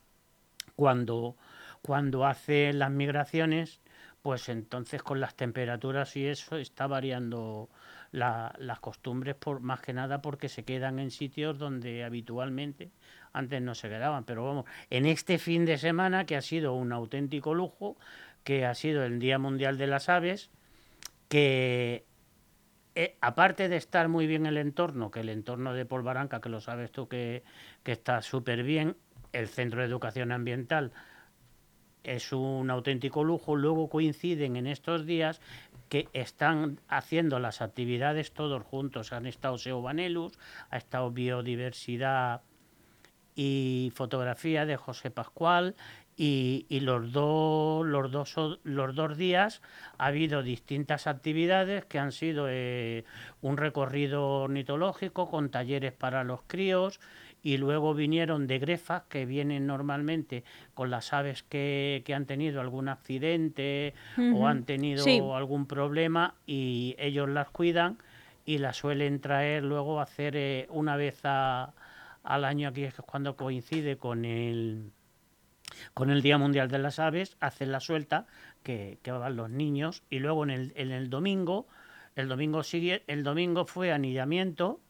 cuando 0.77 1.37
cuando 1.83 2.25
hace 2.27 2.73
las 2.73 2.91
migraciones 2.91 3.81
pues 4.23 4.49
entonces 4.49 5.03
con 5.03 5.21
las 5.21 5.35
temperaturas 5.35 6.17
y 6.17 6.27
eso 6.27 6.57
está 6.57 6.87
variando 6.87 7.69
la- 8.13 8.55
las 8.59 8.79
costumbres 8.79 9.35
por 9.35 9.61
más 9.61 9.81
que 9.81 9.93
nada 9.93 10.23
porque 10.23 10.49
se 10.49 10.65
quedan 10.65 10.99
en 10.99 11.11
sitios 11.11 11.59
donde 11.59 12.05
habitualmente 12.05 12.91
antes 13.33 13.61
no 13.63 13.75
se 13.75 13.89
quedaban. 13.89 14.25
Pero 14.25 14.45
vamos 14.45 14.67
en 14.91 15.07
este 15.07 15.39
fin 15.39 15.65
de 15.65 15.79
semana 15.79 16.25
que 16.27 16.37
ha 16.37 16.43
sido 16.43 16.75
un 16.75 16.93
auténtico 16.93 17.55
lujo 17.55 17.97
que 18.45 18.67
ha 18.67 18.75
sido 18.75 19.05
el 19.05 19.19
Día 19.19 19.39
Mundial 19.39 19.79
de 19.79 19.87
las 19.87 20.09
Aves 20.09 20.51
que 21.29 22.05
eh, 22.95 23.17
aparte 23.23 23.71
de 23.71 23.77
estar 23.77 24.09
muy 24.09 24.27
bien 24.27 24.45
el 24.45 24.59
entorno, 24.59 25.11
que 25.11 25.21
el 25.21 25.31
entorno 25.31 25.73
de 25.73 25.87
Polvaranca, 25.87 26.41
que 26.43 26.51
lo 26.51 26.61
sabes 26.61 26.93
tú 26.93 27.09
que, 27.09 27.43
que 27.83 27.93
está 27.93 28.21
súper 28.21 28.63
bien, 28.63 28.97
el 29.33 29.49
Centro 29.49 29.81
de 29.81 29.87
Educación 29.87 30.31
Ambiental 30.31 30.93
es 32.05 32.33
un 32.33 32.71
auténtico 32.71 33.25
lujo, 33.25 33.57
luego 33.57 33.89
coinciden 33.89 34.57
en 34.57 34.67
estos 34.67 35.07
días 35.07 35.41
que 35.89 36.09
están 36.13 36.81
haciendo 36.89 37.39
las 37.39 37.61
actividades 37.61 38.33
todos 38.33 38.63
juntos. 38.63 39.13
Han 39.13 39.27
estado 39.27 39.59
Seobanelus, 39.59 40.39
ha 40.71 40.79
estado 40.79 41.11
Biodiversidad 41.11 42.43
y 43.35 43.93
Fotografía 43.95 44.67
de 44.67 44.77
José 44.77 45.11
Pascual 45.11 45.75
y, 46.17 46.67
y 46.69 46.81
los, 46.81 47.13
dos, 47.13 47.87
los, 47.87 48.11
dos, 48.11 48.61
los 48.63 48.95
dos 48.95 49.17
días 49.17 49.63
ha 49.99 50.07
habido 50.07 50.43
distintas 50.43 51.07
actividades 51.07 51.85
que 51.87 51.99
han 51.99 52.13
sido 52.13 52.47
eh, 52.49 53.05
un 53.41 53.57
recorrido 53.57 54.43
ornitológico 54.43 55.31
con 55.31 55.51
talleres 55.51 55.93
para 55.93 56.25
los 56.25 56.41
críos 56.47 57.01
y 57.43 57.57
luego 57.57 57.93
vinieron 57.95 58.47
de 58.47 58.59
grefas 58.59 59.03
que 59.09 59.27
vienen 59.27 59.67
normalmente 59.67 60.45
con 60.75 60.91
las 60.91 61.13
aves 61.13 61.43
que, 61.43 62.03
que 62.05 62.15
han 62.15 62.25
tenido 62.27 62.61
algún 62.61 62.89
accidente 62.89 63.95
o 64.35 64.47
han 64.47 64.65
tenido 64.65 65.05
Sí. 65.05 65.21
algún 65.35 65.67
problema 65.67 66.35
y 66.47 66.95
ellos 66.99 67.29
las 67.29 67.51
cuidan 67.51 67.99
y 68.45 68.59
las 68.59 68.77
suelen 68.77 69.21
traer 69.21 69.65
luego 69.65 70.01
a 70.01 70.05
hacer 70.05 70.35
eh, 70.37 70.67
una 70.71 70.97
vez 70.97 71.21
a- 71.25 71.73
al 72.23 72.45
año 72.45 72.69
aquí 72.69 72.85
es 72.85 72.95
cuando 72.95 73.35
coincide 73.37 73.97
con 73.97 74.25
el 74.25 74.91
con 75.95 76.11
el 76.11 76.23
Día 76.23 76.39
Mundial 76.39 76.69
de 76.69 76.79
las 76.79 76.99
Aves, 76.99 77.37
hacen 77.41 77.73
la 77.73 77.81
suelta, 77.81 78.27
que, 78.63 78.99
que 79.03 79.11
van 79.11 79.37
los 79.37 79.49
niños, 79.51 80.03
y 80.11 80.19
luego 80.19 80.45
en 80.45 80.51
el, 80.51 80.73
en 80.77 80.91
el 80.91 81.09
domingo, 81.09 81.67
el 82.15 82.29
domingo 82.29 82.63
sigue, 82.63 83.05
el 83.07 83.23
domingo 83.25 83.65
fue 83.65 83.91
anillamiento, 83.93 84.81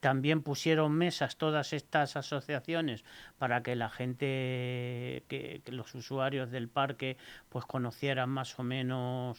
también 0.00 0.42
pusieron 0.42 0.92
mesas 0.92 1.36
todas 1.36 1.72
estas 1.72 2.16
asociaciones 2.16 3.04
para 3.38 3.62
que 3.62 3.76
la 3.76 3.88
gente, 3.88 5.24
que, 5.28 5.62
los 5.66 5.94
usuarios 5.94 6.50
del 6.50 6.68
parque, 6.68 7.16
pues 7.48 7.64
conocieran 7.64 8.30
más 8.30 8.58
o 8.58 8.62
menos 8.62 9.38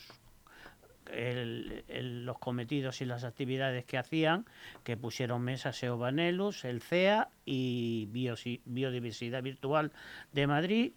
los 1.06 2.40
cometidos 2.40 3.02
y 3.02 3.06
las 3.06 3.24
actividades 3.24 3.86
que 3.86 3.98
hacían, 3.98 4.46
que 4.84 4.96
pusieron 4.96 5.42
mesa 5.42 5.74
SEO 5.74 5.98
Vanelus, 5.98 6.64
el 6.64 6.82
CEA 6.82 7.30
y 7.46 8.08
Biodiversidad 8.66 9.44
Virtual 9.44 9.92
de 10.32 10.48
Madrid 10.48 10.94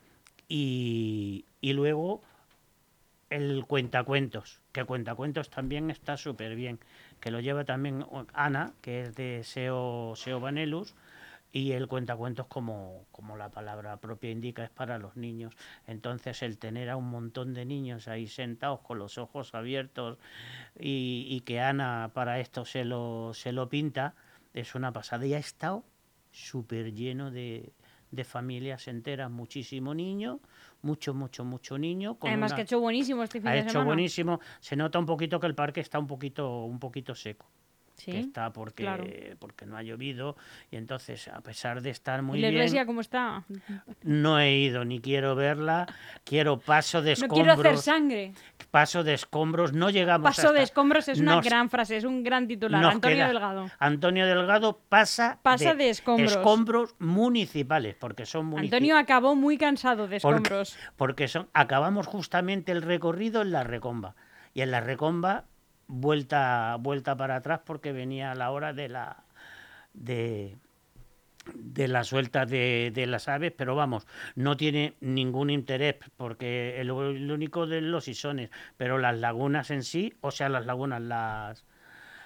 y, 0.48 1.44
y 1.60 1.72
luego 1.72 2.22
el 3.30 3.64
cuentacuentos, 3.66 4.61
que 4.73 4.85
cuentacuentos 4.85 5.50
también 5.50 5.90
está 5.90 6.16
súper 6.16 6.54
bien, 6.54 6.78
que 7.21 7.30
lo 7.30 7.40
lleva 7.40 7.64
también 7.64 8.06
Ana, 8.33 8.73
que 8.80 9.02
es 9.02 9.14
de 9.14 9.42
SEO, 9.42 10.14
SEO 10.16 10.40
Vanelus, 10.40 10.95
y 11.52 11.73
el 11.73 11.88
cuentacuentos, 11.88 12.47
como, 12.49 13.06
como 13.12 13.37
la 13.37 13.49
palabra 13.49 13.97
propia 13.97 14.30
indica, 14.30 14.62
es 14.62 14.71
para 14.71 14.99
los 14.99 15.16
niños. 15.16 15.54
Entonces 15.87 16.42
el 16.42 16.59
tener 16.59 16.90
a 16.90 16.97
un 16.97 17.09
montón 17.09 17.54
de 17.54 17.64
niños 17.64 18.09
ahí 18.09 18.26
sentados 18.26 18.80
con 18.80 18.99
los 18.99 19.16
ojos 19.16 19.54
abiertos 19.54 20.18
y, 20.78 21.26
y 21.30 21.40
que 21.40 21.61
Ana 21.61 22.11
para 22.12 22.40
esto 22.40 22.66
se 22.66 22.85
lo, 22.85 23.33
se 23.33 23.52
lo 23.52 23.71
pinta, 23.71 24.14
es 24.52 24.75
una 24.75 24.92
pasada. 24.92 25.25
Y 25.25 25.33
ha 25.33 25.38
estado 25.38 25.85
súper 26.30 26.92
lleno 26.92 27.30
de, 27.30 27.73
de 28.11 28.25
familias 28.25 28.88
enteras, 28.88 29.30
muchísimo 29.30 29.95
niño, 29.95 30.40
mucho, 30.83 31.14
mucho, 31.14 31.45
mucho 31.45 31.78
niño. 31.78 32.18
con 32.18 32.28
Además 32.28 32.52
una- 32.52 32.56
que 32.56 32.62
ha 32.62 32.64
hecho 32.64 32.80
buenísimo 32.80 33.23
este 33.23 33.40
fin 33.40 33.49
ha 33.49 33.52
de 33.52 33.61
hecho 33.61 33.71
semana. 33.71 33.87
buenísimo. 33.87 34.40
Se 34.61 34.76
nota 34.76 34.99
un 34.99 35.06
poquito 35.06 35.40
que 35.40 35.47
el 35.47 35.54
parque 35.54 35.80
está 35.80 35.99
un 35.99 36.06
poquito, 36.06 36.64
un 36.64 36.78
poquito 36.78 37.14
seco. 37.14 37.47
Sí. 37.96 38.12
Que 38.12 38.20
está 38.20 38.52
porque, 38.52 38.82
claro. 38.84 39.04
porque 39.38 39.64
no 39.66 39.76
ha 39.76 39.82
llovido. 39.82 40.36
Y 40.70 40.76
entonces, 40.76 41.28
a 41.28 41.40
pesar 41.40 41.80
de 41.80 41.90
estar 41.90 42.20
muy 42.22 42.38
¿Y 42.38 42.42
la 42.42 42.48
bien, 42.50 42.58
iglesia 42.60 42.84
cómo 42.86 43.00
está? 43.00 43.42
no 44.02 44.38
he 44.38 44.52
ido 44.58 44.84
ni 44.84 45.00
quiero 45.00 45.34
verla. 45.34 45.86
Quiero 46.24 46.58
paso 46.58 47.00
de 47.00 47.10
No 47.10 47.12
escombros. 47.14 47.38
quiero 47.38 47.52
hacer 47.70 47.78
sangre. 47.78 48.32
paso 48.70 49.02
de 49.02 49.14
escombros. 49.14 49.72
No 49.72 49.88
llegamos 49.88 50.36
Paso 50.36 50.52
de 50.52 50.62
escombros 50.62 51.08
es 51.08 51.20
una 51.20 51.36
nos- 51.36 51.44
gran 51.46 51.70
frase, 51.70 51.96
es 51.96 52.04
un 52.04 52.22
gran 52.22 52.46
titular. 52.46 52.84
Antonio 52.84 53.16
queda- 53.16 53.28
Delgado. 53.28 53.70
Antonio 53.78 54.26
Delgado 54.26 54.78
pasa, 54.90 55.38
Pasa 55.42 55.74
de 55.74 55.88
escombros. 55.88 56.32
escombros 56.32 56.94
municipales, 56.98 57.94
porque 57.98 58.26
son 58.26 58.46
municipales. 58.46 58.72
Antonio 58.74 58.98
acabó 58.98 59.34
muy 59.34 59.56
cansado 59.56 60.06
de 60.08 60.20
Porque- 60.20 60.36
escombros. 60.42 60.76
porque 60.96 61.28
son 61.28 61.48
acabamos 61.54 62.06
justamente 62.06 62.72
el 62.72 62.82
recorrido 62.82 63.40
en 63.42 63.52
la 63.52 63.64
recomba 63.64 64.14
y 64.52 64.60
en 64.60 64.70
la 64.70 64.80
recomba 64.80 65.44
vuelta 65.88 66.76
vuelta 66.80 67.16
para 67.16 67.36
atrás 67.36 67.60
porque 67.64 67.92
venía 67.92 68.34
la 68.34 68.50
hora 68.50 68.72
de 68.72 68.88
la 68.88 69.24
de 69.94 70.56
de 71.54 71.88
la 71.88 72.04
suelta 72.04 72.46
de, 72.46 72.90
de 72.92 73.06
las 73.06 73.28
aves, 73.28 73.52
pero 73.56 73.74
vamos, 73.74 74.06
no 74.34 74.56
tiene 74.56 74.94
ningún 75.00 75.50
interés 75.50 75.96
porque 76.16 76.80
el, 76.80 76.90
el 76.90 77.30
único 77.30 77.66
de 77.66 77.80
los 77.80 78.08
isones, 78.08 78.50
pero 78.76 78.98
las 78.98 79.18
lagunas 79.18 79.70
en 79.70 79.82
sí, 79.84 80.14
o 80.20 80.30
sea, 80.30 80.48
las 80.48 80.66
lagunas, 80.66 81.00
las, 81.02 81.64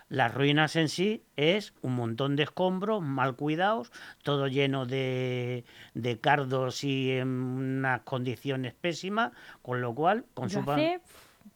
las 0.08 0.34
ruinas 0.34 0.74
en 0.76 0.88
sí 0.88 1.22
es 1.36 1.74
un 1.82 1.94
montón 1.94 2.36
de 2.36 2.44
escombros 2.44 3.02
mal 3.02 3.36
cuidados, 3.36 3.92
todo 4.22 4.48
lleno 4.48 4.86
de, 4.86 5.64
de 5.94 6.18
cardos 6.18 6.82
y 6.84 7.12
en 7.12 7.28
unas 7.28 8.00
condiciones 8.02 8.74
pésimas, 8.74 9.32
con 9.62 9.80
lo 9.80 9.94
cual 9.94 10.24
con 10.34 10.48
Yo 10.48 10.60
su, 10.60 10.66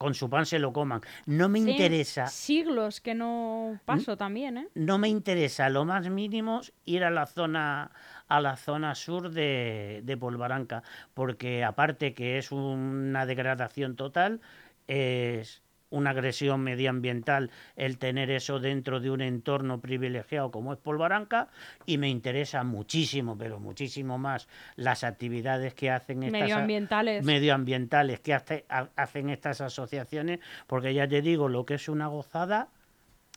con 0.04 0.12
su 0.12 0.28
pan 0.28 0.44
se 0.44 0.58
lo 0.58 0.70
coman. 0.70 1.00
No 1.24 1.48
me 1.48 1.60
sí, 1.60 1.70
interesa, 1.70 2.26
siglos 2.26 3.00
que 3.00 3.14
no 3.14 3.80
paso 3.86 4.18
también, 4.18 4.58
¿eh? 4.58 4.68
no 4.74 4.98
me 4.98 5.08
interesa 5.08 5.70
lo 5.70 5.86
más 5.86 6.10
mínimo 6.10 6.60
ir 6.84 7.04
a 7.04 7.10
la 7.10 7.24
zona 7.24 7.90
a 8.28 8.40
la 8.42 8.56
zona 8.56 8.94
sur 8.94 9.30
de, 9.30 10.02
de 10.04 10.16
Polvaranca, 10.18 10.82
porque 11.14 11.64
aparte 11.64 12.12
que 12.12 12.36
es 12.36 12.52
una 12.52 13.24
degradación 13.24 13.96
total, 13.96 14.42
es 14.88 15.62
una 15.94 16.10
agresión 16.10 16.60
medioambiental 16.62 17.50
el 17.76 17.98
tener 17.98 18.30
eso 18.30 18.58
dentro 18.58 19.00
de 19.00 19.10
un 19.10 19.20
entorno 19.20 19.80
privilegiado 19.80 20.50
como 20.50 20.72
es 20.72 20.78
Polvaranca 20.78 21.48
y 21.86 21.98
me 21.98 22.08
interesa 22.08 22.64
muchísimo, 22.64 23.38
pero 23.38 23.60
muchísimo 23.60 24.18
más 24.18 24.48
las 24.76 25.04
actividades 25.04 25.72
que 25.74 25.90
hacen 25.90 26.24
estas 26.24 26.40
Medioambientales. 26.40 27.24
medioambientales 27.24 28.20
que 28.20 28.34
hace- 28.34 28.64
ha- 28.68 28.88
hacen 28.96 29.30
estas 29.30 29.60
asociaciones, 29.60 30.40
porque 30.66 30.92
ya 30.94 31.06
te 31.06 31.22
digo, 31.22 31.48
lo 31.48 31.64
que 31.64 31.74
es 31.74 31.88
una 31.88 32.08
gozada 32.08 32.68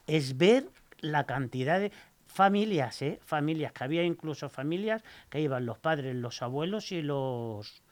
es 0.07 0.37
ver 0.37 0.67
la 0.99 1.25
cantidad 1.25 1.79
de 1.79 1.91
familias, 2.25 3.01
¿eh? 3.03 3.19
familias, 3.23 3.71
que 3.71 3.83
había 3.83 4.03
incluso 4.03 4.49
familias 4.49 5.03
que 5.29 5.39
iban 5.41 5.65
los 5.65 5.77
padres, 5.77 6.15
los 6.15 6.41
abuelos 6.41 6.91
y 6.91 7.01
los 7.01 7.83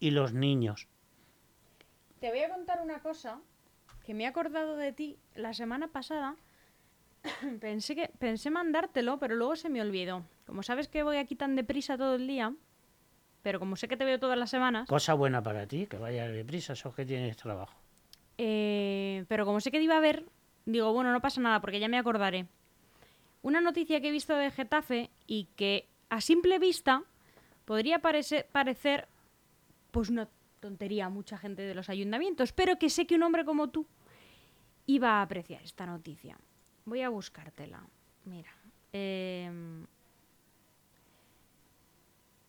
y 0.00 0.10
los 0.12 0.32
niños. 0.32 0.88
Te 2.20 2.30
voy 2.30 2.40
a 2.40 2.48
contar 2.50 2.80
una 2.82 2.98
cosa 3.00 3.38
que 4.04 4.14
me 4.14 4.24
he 4.24 4.26
acordado 4.26 4.76
de 4.76 4.92
ti 4.92 5.16
la 5.34 5.52
semana 5.54 5.88
pasada. 5.88 6.36
pensé 7.60 7.94
que 7.94 8.10
pensé 8.18 8.50
mandártelo, 8.50 9.18
pero 9.18 9.34
luego 9.34 9.56
se 9.56 9.68
me 9.68 9.80
olvidó. 9.80 10.24
Como 10.46 10.62
sabes 10.62 10.88
que 10.88 11.02
voy 11.02 11.16
aquí 11.18 11.36
tan 11.36 11.54
deprisa 11.56 11.96
todo 11.98 12.14
el 12.14 12.26
día, 12.26 12.54
pero 13.42 13.58
como 13.58 13.76
sé 13.76 13.88
que 13.88 13.96
te 13.96 14.04
veo 14.04 14.18
todas 14.18 14.38
las 14.38 14.50
semanas, 14.50 14.88
Cosa 14.88 15.14
buena 15.14 15.42
para 15.42 15.66
ti, 15.66 15.86
que 15.86 15.96
vaya 15.98 16.26
deprisa, 16.28 16.72
eso 16.74 16.94
que 16.94 17.04
tienes 17.04 17.36
trabajo. 17.36 17.74
eh, 18.38 19.24
pero 19.28 19.44
como 19.44 19.60
sé 19.60 19.70
que 19.70 19.78
te 19.78 19.84
iba 19.84 19.96
a 19.96 20.00
ver, 20.00 20.24
digo, 20.64 20.92
bueno, 20.92 21.12
no 21.12 21.20
pasa 21.20 21.40
nada 21.40 21.60
porque 21.60 21.78
ya 21.80 21.88
me 21.88 21.98
acordaré. 21.98 22.46
Una 23.42 23.60
noticia 23.60 24.00
que 24.00 24.08
he 24.08 24.12
visto 24.12 24.34
de 24.34 24.50
Getafe 24.50 25.10
y 25.26 25.44
que 25.56 25.88
a 26.10 26.20
simple 26.20 26.58
vista 26.58 27.02
podría 27.64 28.00
parece- 28.00 28.44
parecer 28.50 29.08
pues 29.90 30.08
una 30.10 30.28
tontería 30.60 31.06
a 31.06 31.08
mucha 31.08 31.36
gente 31.38 31.62
de 31.62 31.74
los 31.74 31.88
ayuntamientos, 31.88 32.52
pero 32.52 32.78
que 32.78 32.90
sé 32.90 33.06
que 33.06 33.16
un 33.16 33.22
hombre 33.24 33.44
como 33.44 33.68
tú 33.70 33.86
iba 34.86 35.18
a 35.18 35.22
apreciar 35.22 35.62
esta 35.62 35.86
noticia. 35.86 36.36
Voy 36.84 37.02
a 37.02 37.08
buscártela. 37.08 37.82
Mira. 38.24 38.50
em, 38.92 39.86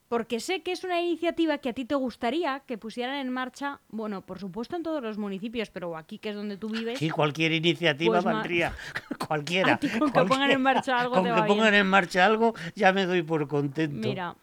porque 0.10 0.42
sé 0.42 0.62
que 0.62 0.74
es 0.74 0.84
una 0.84 1.00
iniciativa 1.00 1.60
que 1.60 1.70
a 1.70 1.74
ti 1.74 1.86
te 1.86 1.96
gustaría 1.96 2.60
que 2.68 2.78
pusieran 2.78 3.16
en 3.16 3.30
marcha, 3.30 3.80
bueno, 3.88 4.22
por 4.26 4.40
supuesto 4.40 4.76
en 4.76 4.84
todos 4.84 5.02
los 5.02 5.18
municipios, 5.18 5.70
pero 5.70 5.96
aquí 5.96 6.20
que 6.20 6.30
es 6.32 6.36
donde 6.36 6.58
tú 6.58 6.68
vives, 6.68 7.00
Sí, 7.00 7.10
cualquier 7.10 7.54
iniciativa 7.54 8.16
Pues 8.16 8.26
valdría, 8.26 8.76
cualquiera. 9.28 9.76
A 9.76 9.80
ti 9.80 9.88
con 9.88 10.12
que 10.12 10.26
pongan 10.26 10.52
en 10.52 10.62
marcha 10.62 11.00
algo 11.00 11.14
Con 11.16 11.24
te 11.24 11.30
que 11.30 11.32
va 11.32 11.46
bien. 11.46 11.58
pongan 11.58 11.74
en 11.76 11.88
marcha 11.88 12.26
algo 12.26 12.54
ya 12.76 12.92
me 12.92 13.06
doy 13.06 13.22
por 13.22 13.48
contento. 13.48 14.06
Mira, 14.06 14.36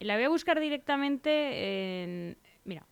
la 0.00 0.14
voy 0.16 0.24
a 0.24 0.28
buscar 0.28 0.60
directamente 0.60 2.02
en... 2.02 2.36
Mira. 2.64 2.84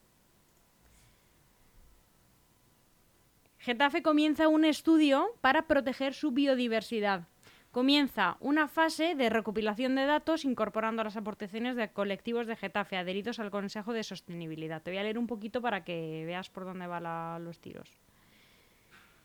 Getafe 3.64 4.02
comienza 4.02 4.46
un 4.46 4.66
estudio 4.66 5.38
para 5.40 5.66
proteger 5.66 6.12
su 6.12 6.32
biodiversidad. 6.32 7.28
Comienza 7.70 8.36
una 8.40 8.68
fase 8.68 9.14
de 9.14 9.30
recopilación 9.30 9.94
de 9.94 10.04
datos 10.04 10.44
incorporando 10.44 11.02
las 11.02 11.16
aportaciones 11.16 11.74
de 11.74 11.88
colectivos 11.88 12.46
de 12.46 12.56
Getafe 12.56 12.98
adheridos 12.98 13.40
al 13.40 13.50
Consejo 13.50 13.94
de 13.94 14.04
Sostenibilidad. 14.04 14.82
Te 14.82 14.90
voy 14.90 14.98
a 14.98 15.02
leer 15.02 15.16
un 15.16 15.26
poquito 15.26 15.62
para 15.62 15.82
que 15.82 16.24
veas 16.26 16.50
por 16.50 16.66
dónde 16.66 16.86
van 16.86 17.42
los 17.42 17.58
tiros. 17.58 17.88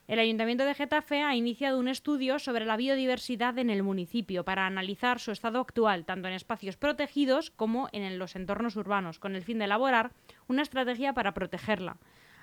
El 0.07 0.19
Ayuntamiento 0.19 0.63
de 0.63 0.73
Getafe 0.73 1.21
ha 1.21 1.35
iniciado 1.35 1.77
un 1.77 1.89
estudio 1.89 2.39
sobre 2.39 2.65
la 2.65 2.77
biodiversidad 2.77 3.57
en 3.57 3.69
el 3.69 3.83
municipio 3.83 4.45
para 4.45 4.65
analizar 4.65 5.19
su 5.19 5.31
estado 5.31 5.59
actual, 5.59 6.05
tanto 6.05 6.29
en 6.29 6.33
espacios 6.33 6.77
protegidos 6.77 7.51
como 7.51 7.89
en 7.91 8.17
los 8.17 8.37
entornos 8.37 8.77
urbanos, 8.77 9.19
con 9.19 9.35
el 9.35 9.43
fin 9.43 9.59
de 9.59 9.65
elaborar 9.65 10.11
una 10.47 10.61
estrategia 10.61 11.11
para 11.11 11.33
protegerla. 11.33 11.97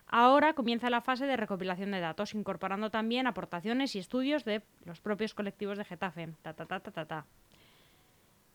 Ahora 0.09 0.55
comienza 0.55 0.89
la 0.89 1.01
fase 1.01 1.27
de 1.27 1.37
recopilación 1.37 1.91
de 1.91 2.01
datos, 2.01 2.35
incorporando 2.35 2.91
también 2.91 3.27
aportaciones 3.27 3.97
y 3.97 3.99
estudios 3.99 4.45
de 4.45 4.63
los 4.85 5.01
propios 5.01 5.35
colectivos 5.35 5.79
de 5.79 5.85
Getafe. 5.85 6.29
Ta, 6.43 6.55
ta, 6.55 6.67
ta, 6.67 6.81
ta, 6.81 6.91
ta, 6.93 7.05
ta. 7.07 7.27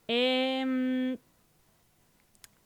Em, 0.08 1.18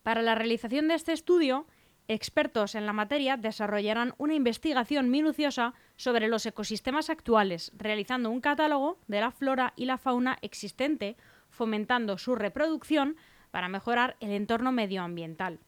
para 0.04 0.22
la 0.22 0.36
realización 0.36 0.88
de 0.88 0.94
este 0.94 1.13
estudio, 1.13 1.65
expertos 2.08 2.75
en 2.75 2.86
la 2.86 2.94
materia 2.94 3.38
desarrollarán 3.38 4.13
una 4.20 4.36
investigación 4.36 5.10
minuciosa 5.10 5.74
sobre 5.96 6.27
los 6.27 6.46
ecosistemas 6.46 7.10
actuales, 7.10 7.72
realizando 7.75 8.30
un 8.30 8.42
catálogo 8.42 9.00
de 9.08 9.22
la 9.22 9.32
flora 9.32 9.74
y 9.75 9.86
la 9.86 9.98
fauna 9.98 10.38
existente, 10.42 11.18
fomentando 11.50 12.20
su 12.20 12.36
reproducción 12.36 13.18
para 13.50 13.68
mejorar 13.68 14.15
el 14.20 14.32
entorno 14.32 14.72
medioambiental. 14.72 15.60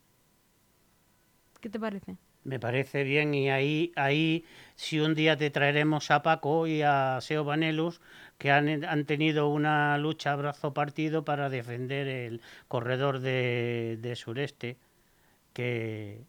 ¿Qué 1.59 1.69
te 1.69 1.79
parece? 1.79 2.17
Me 2.47 2.61
parece 2.61 3.03
bien 3.03 3.33
y 3.33 3.49
ahí, 3.49 3.91
ahí 3.97 4.45
si 4.77 5.01
un 5.01 5.13
día 5.15 5.35
te 5.35 5.49
traeremos 5.49 6.09
a 6.11 6.23
Paco 6.23 6.65
y 6.65 6.81
a 6.81 7.19
Seo 7.19 7.43
Vanelus, 7.43 7.99
que 8.37 8.51
han, 8.51 8.85
han 8.85 9.03
tenido 9.03 9.49
una 9.49 9.97
lucha 9.97 10.31
a 10.31 10.37
brazo 10.37 10.73
partido 10.73 11.25
para 11.25 11.49
defender 11.49 12.07
el 12.07 12.39
corredor 12.69 13.19
de, 13.19 13.97
de 14.01 14.15
sureste, 14.15 14.77
que 15.51 16.21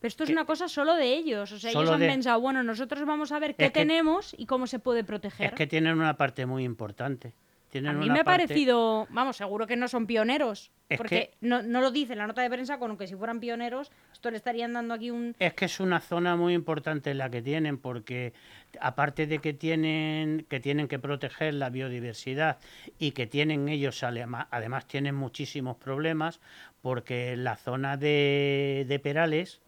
Pero 0.00 0.08
esto 0.08 0.24
es 0.24 0.30
una 0.30 0.46
cosa 0.46 0.66
solo 0.66 0.96
de 0.96 1.14
ellos. 1.14 1.52
O 1.52 1.58
sea, 1.60 1.70
ellos 1.70 1.88
han 1.88 2.00
de- 2.00 2.08
pensado, 2.08 2.40
bueno, 2.40 2.64
nosotros 2.64 3.06
vamos 3.06 3.30
a 3.30 3.38
ver 3.38 3.54
qué 3.54 3.66
Es 3.66 3.72
que- 3.72 3.80
tenemos 3.82 4.34
y 4.36 4.46
cómo 4.46 4.66
se 4.66 4.80
puede 4.80 5.04
proteger. 5.04 5.46
es 5.46 5.52
que 5.52 5.68
tienen 5.68 5.96
una 5.96 6.16
parte 6.16 6.44
muy 6.44 6.64
importante. 6.64 7.34
Tienen 7.70 7.90
A 7.90 7.98
mí 7.98 8.04
una 8.06 8.14
me 8.14 8.20
ha 8.20 8.24
parecido, 8.24 9.06
vamos, 9.10 9.36
seguro 9.36 9.66
que 9.66 9.76
no 9.76 9.88
son 9.88 10.06
pioneros, 10.06 10.70
Es 10.88 10.96
porque 10.96 11.30
que- 11.32 11.36
no, 11.42 11.62
no 11.62 11.80
lo 11.82 11.90
dice 11.90 12.16
la 12.16 12.26
nota 12.26 12.40
de 12.40 12.48
prensa 12.48 12.78
con 12.78 12.96
que 12.96 13.06
si 13.06 13.14
fueran 13.14 13.40
pioneros 13.40 13.90
Esto 14.12 14.30
le 14.30 14.38
estarían 14.38 14.72
dando 14.72 14.94
aquí 14.94 15.10
un... 15.10 15.36
Es 15.38 15.52
que 15.52 15.66
es 15.66 15.78
una 15.78 16.00
zona 16.00 16.34
muy 16.34 16.54
importante 16.54 17.12
la 17.12 17.28
que 17.30 17.42
tienen, 17.42 17.76
porque 17.76 18.32
aparte 18.80 19.26
de 19.26 19.38
que 19.40 19.52
tienen 19.52 20.46
que 20.48 20.60
tienen 20.60 20.88
que 20.88 20.98
proteger 20.98 21.54
la 21.54 21.68
biodiversidad 21.68 22.58
y 22.98 23.10
que 23.10 23.26
tienen 23.26 23.68
ellos 23.68 24.02
además 24.02 24.86
tienen 24.86 25.14
muchísimos 25.14 25.76
problemas, 25.76 26.40
porque 26.80 27.36
la 27.36 27.56
zona 27.56 27.96
de, 27.96 28.86
de 28.88 28.98
Perales, 28.98 29.60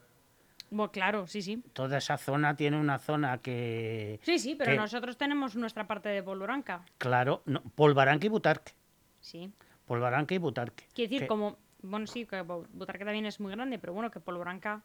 Bueno, 0.70 0.92
claro, 0.92 1.26
sí, 1.26 1.42
sí. 1.42 1.62
toda 1.72 1.98
esa 1.98 2.16
zona 2.16 2.54
tiene 2.54 2.78
una 2.78 2.98
zona 2.98 3.38
que, 3.38 4.20
Sí, 4.22 4.38
sí, 4.38 4.54
pero 4.54 4.70
que- 4.72 4.76
nosotros 4.76 5.16
tenemos 5.16 5.56
nuestra 5.56 5.86
parte 5.86 6.08
de 6.08 6.22
Polvoranca. 6.22 6.84
claro, 6.98 7.42
no, 7.46 7.60
Polvaranca 7.74 8.26
y 8.26 8.28
Butarque, 8.28 8.72
Sí. 9.20 9.52
Polvaranca 9.86 10.34
y 10.34 10.38
Butarque. 10.38 10.84
Quiere 10.94 11.08
decir, 11.08 11.22
que- 11.22 11.26
como... 11.26 11.56
Bueno, 11.82 12.06
sí, 12.06 12.26
que 12.26 12.42
Butarque 12.42 13.04
también 13.04 13.26
es 13.26 13.40
muy 13.40 13.50
grande, 13.52 13.78
pero 13.78 13.92
bueno, 13.94 14.10
que 14.10 14.20
Polvoranca... 14.20 14.82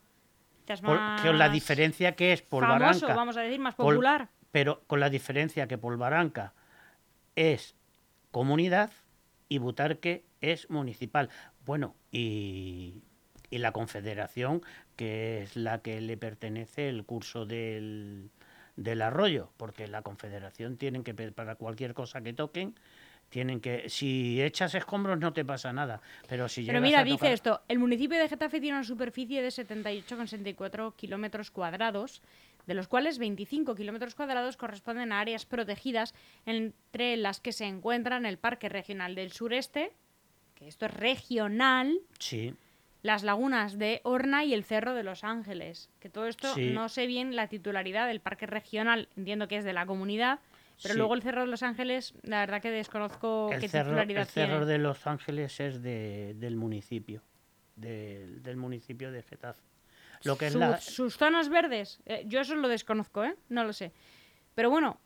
quizás 0.65 0.82
Pol- 0.82 0.98
más 0.98 1.22
que 1.22 1.32
la 1.34 1.50
diferencia 1.50 2.15
que 2.15 2.34
es 2.34 2.42
Polvaranca, 2.42 2.86
famoso, 3.00 3.08
vamos 3.15 3.38
a 3.38 3.42
decir, 3.42 3.60
más 3.60 3.75
Pol- 3.75 3.94
popular. 3.96 4.30
pero 4.51 4.82
con 4.88 5.00
la 5.00 5.10
diferencia 5.12 5.68
que 5.68 5.77
Polvaranca 5.77 6.54
es 7.36 7.75
comunidad 8.32 8.89
y 9.50 9.60
Butarque 9.60 10.25
es 10.42 10.70
municipal. 10.72 11.30
Bueno, 11.65 11.96
y, 12.12 13.04
y 13.55 13.57
la 13.57 13.71
confederación, 13.71 14.62
que 14.97 15.43
es 15.43 15.55
la 15.55 15.79
que 15.81 16.01
le 16.01 16.17
pertenece 16.17 16.89
el 16.89 17.05
curso 17.05 17.45
del, 17.45 18.29
del 18.75 19.01
arroyo, 19.01 19.50
porque 19.55 19.88
la 19.88 20.01
confederación 20.01 20.75
tienen 20.75 21.05
que, 21.05 21.13
para 21.13 21.55
cualquier 21.55 21.93
cosa 21.93 22.19
que 22.21 22.33
toquen, 22.33 22.75
tienen 23.29 23.62
que, 23.62 23.88
si 23.89 24.43
echas 24.43 24.75
escombros 24.75 25.19
no 25.19 25.31
te 25.31 25.45
pasa 25.45 25.71
nada, 25.71 26.01
pero 26.27 26.50
si 26.50 26.65
Pero 26.65 26.81
mira, 26.81 27.00
a 27.00 27.03
dice 27.05 27.15
tocar- 27.17 27.31
esto, 27.31 27.62
el 27.69 27.79
municipio 27.79 28.19
de 28.19 28.27
Getafe 28.27 28.59
tiene 28.59 28.75
una 28.77 28.83
superficie 28.83 29.41
de 29.41 29.47
78,64 29.47 30.93
kilómetros 30.97 31.50
cuadrados, 31.50 32.21
de 32.67 32.74
los 32.74 32.89
cuales 32.89 33.19
25 33.19 33.74
kilómetros 33.74 34.15
cuadrados 34.15 34.57
corresponden 34.57 35.13
a 35.13 35.21
áreas 35.21 35.45
protegidas, 35.45 36.13
entre 36.45 37.15
las 37.15 37.39
que 37.39 37.53
se 37.53 37.65
encuentran 37.67 38.25
el 38.25 38.38
Parque 38.38 38.67
Regional 38.67 39.15
del 39.15 39.31
Sureste, 39.31 39.93
que 40.55 40.67
esto 40.67 40.88
es 40.88 40.93
regional, 40.93 42.00
Sí, 42.19 42.53
las 43.05 43.21
lagunas 43.24 43.77
de 43.77 44.01
Horna 44.03 44.43
y 44.45 44.53
el 44.55 44.63
Cerro 44.63 44.95
de 44.95 45.03
los 45.03 45.24
Ángeles. 45.24 45.91
Que 46.00 46.09
todo 46.09 46.25
esto 46.25 46.51
Sí. 46.55 46.71
no 46.71 46.89
sé 46.89 47.05
bien 47.05 47.35
la 47.35 47.47
titularidad 47.47 48.07
del 48.07 48.19
parque 48.19 48.47
regional, 48.47 49.09
entiendo 49.15 49.47
que 49.47 49.57
es 49.57 49.63
de 49.63 49.74
la 49.74 49.85
comunidad, 49.85 50.39
pero 50.81 50.93
Sí. 50.93 50.97
luego 50.97 51.13
el 51.13 51.21
Cerro 51.21 51.41
de 51.41 51.47
los 51.47 51.62
Ángeles, 51.62 52.15
la 52.24 52.39
verdad 52.39 52.63
que 52.63 52.71
desconozco 52.71 53.51
el 53.53 53.59
qué 53.62 53.67
cerro, 53.69 53.89
titularidad 53.91 54.21
el 54.24 54.27
cerro 54.27 54.50
tiene. 54.57 54.65
de 54.65 54.77
Los 54.79 55.05
Ángeles 55.05 55.59
es 55.59 55.83
de, 55.83 56.33
del 56.38 56.55
municipio, 56.55 57.21
del, 57.75 58.41
del 58.41 58.57
municipio 58.57 59.12
de 59.12 59.21
Getafe. 59.21 59.62
Lo 60.24 60.35
que 60.35 60.47
es 60.47 60.53
Su- 60.53 60.59
la, 60.59 60.77
Sus 60.79 61.15
zonas 61.15 61.47
verdes, 61.50 62.00
eh, 62.07 62.24
yo 62.25 62.39
eso 62.41 62.55
lo 62.55 62.67
desconozco, 62.67 63.24
¿eh? 63.24 63.35
No 63.50 63.63
lo 63.63 63.71
sé. 63.74 63.91
Pero 64.55 64.71
bueno, 64.71 65.00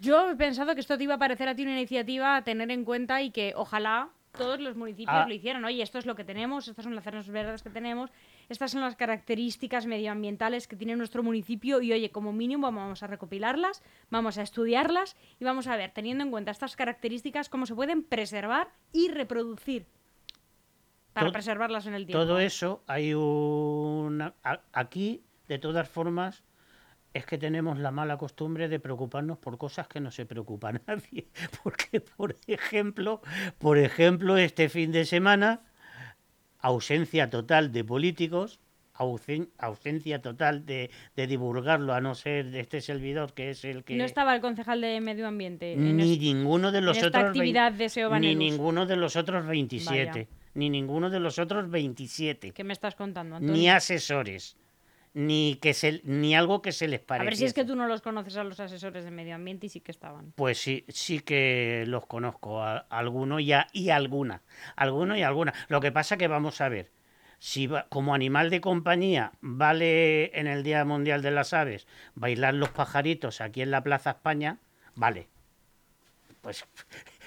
yo 0.00 0.30
he 0.30 0.36
pensado 0.36 0.74
que 0.74 0.80
esto 0.80 0.96
te 0.96 1.04
iba 1.04 1.14
a 1.14 1.18
parecer 1.18 1.48
a 1.48 1.54
ti 1.54 1.62
una 1.62 1.72
iniciativa 1.72 2.36
a 2.36 2.42
tener 2.42 2.70
en 2.70 2.84
cuenta 2.86 3.20
y 3.20 3.30
que 3.30 3.52
ojalá 3.54 4.08
todos 4.32 4.60
los 4.60 4.76
municipios 4.76 5.14
Ah. 5.14 5.26
lo 5.28 5.34
hicieran. 5.34 5.64
Oye, 5.64 5.82
esto 5.82 5.98
es 5.98 6.06
lo 6.06 6.14
que 6.14 6.24
tenemos, 6.24 6.66
estas 6.68 6.84
son 6.84 6.94
las 6.94 7.04
zonas 7.04 7.28
verdes 7.28 7.62
que 7.62 7.70
tenemos, 7.70 8.10
estas 8.48 8.70
son 8.70 8.80
las 8.80 8.96
características 8.96 9.86
medioambientales 9.86 10.66
que 10.66 10.76
tiene 10.76 10.96
nuestro 10.96 11.22
municipio 11.22 11.80
y 11.82 11.92
oye, 11.92 12.10
como 12.10 12.32
mínimo 12.32 12.72
vamos 12.72 13.02
a 13.02 13.06
recopilarlas, 13.06 13.82
vamos 14.10 14.38
a 14.38 14.42
estudiarlas 14.42 15.16
y 15.38 15.44
vamos 15.44 15.66
a 15.66 15.76
ver, 15.76 15.90
teniendo 15.92 16.24
en 16.24 16.30
cuenta 16.30 16.50
estas 16.50 16.76
características, 16.76 17.48
cómo 17.50 17.66
se 17.66 17.74
pueden 17.74 18.02
preservar 18.02 18.68
y 18.92 19.08
reproducir 19.08 19.86
para 21.12 21.26
Todo- 21.26 21.32
preservarlas 21.34 21.86
en 21.86 21.94
el 21.94 22.06
tiempo. 22.06 22.24
todo 22.24 22.38
eso 22.38 22.82
hay 22.86 23.12
una... 23.12 24.34
a- 24.42 24.62
Aquí, 24.72 25.22
de 25.46 25.58
todas 25.58 25.88
formas, 25.90 26.42
es 27.14 27.26
que 27.26 27.36
tenemos 27.38 27.78
la 27.78 27.90
mala 27.90 28.16
costumbre 28.16 28.68
de 28.68 28.80
preocuparnos 28.80 29.38
por 29.38 29.58
cosas 29.58 29.86
que 29.88 30.00
no 30.00 30.10
se 30.10 30.24
preocupa 30.26 30.72
nadie. 30.86 31.28
Porque, 31.62 32.00
por 32.00 32.36
ejemplo, 32.46 33.20
por 33.58 33.78
ejemplo, 33.78 34.36
este 34.38 34.68
fin 34.68 34.92
de 34.92 35.04
semana, 35.04 35.60
ausencia 36.60 37.28
total 37.30 37.72
de 37.72 37.84
políticos, 37.84 38.60
ausen- 38.94 39.48
ausencia 39.58 40.20
total 40.22 40.64
de, 40.64 40.90
de 41.16 41.26
divulgarlo, 41.26 41.92
a 41.92 42.00
no 42.00 42.14
ser 42.14 42.50
de 42.50 42.60
este 42.60 42.80
servidor 42.80 43.32
que 43.34 43.50
es 43.50 43.64
el 43.64 43.84
que... 43.84 43.96
No 43.96 44.04
estaba 44.04 44.34
el 44.34 44.40
concejal 44.40 44.80
de 44.80 45.00
Medio 45.00 45.26
Ambiente. 45.26 45.72
en 45.72 45.96
ni 45.96 46.12
es- 46.14 46.18
ninguno 46.20 46.70
de 46.72 46.80
los 46.80 47.02
otros 47.02 47.24
actividad 47.24 47.72
de 47.72 47.88
ni 48.20 48.34
ninguno 48.34 48.86
de 48.86 48.96
los 48.96 49.16
otros 49.16 49.46
27 49.46 50.06
Vaya. 50.10 50.26
ni 50.54 50.70
ninguno 50.70 51.10
de 51.10 51.20
los 51.20 51.38
otros 51.38 51.68
27 51.70 52.52
¿Qué 52.52 52.64
me 52.64 52.72
estás 52.72 52.94
contando, 52.94 53.36
Antonio? 53.36 53.54
ni 53.56 53.68
asesores 53.68 54.56
ni 55.14 55.56
que 55.56 55.74
se 55.74 56.00
ni 56.04 56.34
algo 56.34 56.62
que 56.62 56.72
se 56.72 56.88
les 56.88 57.00
a 57.00 57.06
parezca 57.06 57.24
ver 57.26 57.36
si 57.36 57.44
es 57.44 57.52
que 57.52 57.64
tú 57.64 57.76
no 57.76 57.86
los 57.86 58.00
conoces 58.00 58.36
a 58.36 58.44
los 58.44 58.58
asesores 58.60 59.04
de 59.04 59.10
Medio 59.10 59.34
Ambiente 59.34 59.66
y 59.66 59.68
sí 59.68 59.80
que 59.80 59.90
estaban. 59.92 60.32
pues 60.36 60.58
sí 60.58 60.84
sí 60.88 61.20
que 61.20 61.84
los 61.86 62.06
conozco 62.06 62.62
a, 62.62 62.78
alguno 62.88 63.38
y, 63.38 63.52
a- 63.52 63.66
y 63.72 63.90
alguna 63.90 64.42
alguno 64.76 65.16
y 65.16 65.22
alguna. 65.22 65.52
Lo 65.68 65.80
que 65.80 65.92
pasa 65.92 66.16
que 66.16 66.28
vamos 66.28 66.60
a 66.62 66.68
ver 66.70 66.90
si 67.38 67.66
va- 67.66 67.86
como 67.90 68.14
animal 68.14 68.48
de 68.50 68.60
compañía 68.62 69.32
vale 69.40 70.38
en 70.38 70.46
el 70.46 70.62
Día 70.62 70.84
Mundial 70.84 71.20
de 71.22 71.30
las 71.32 71.52
Aves 71.52 71.86
bailar 72.14 72.54
los 72.54 72.70
pajaritos 72.70 73.40
aquí 73.40 73.60
en 73.62 73.70
la 73.70 73.82
Plaza 73.82 74.10
España 74.10 74.58
vale. 74.94 75.28
Pues 76.40 76.64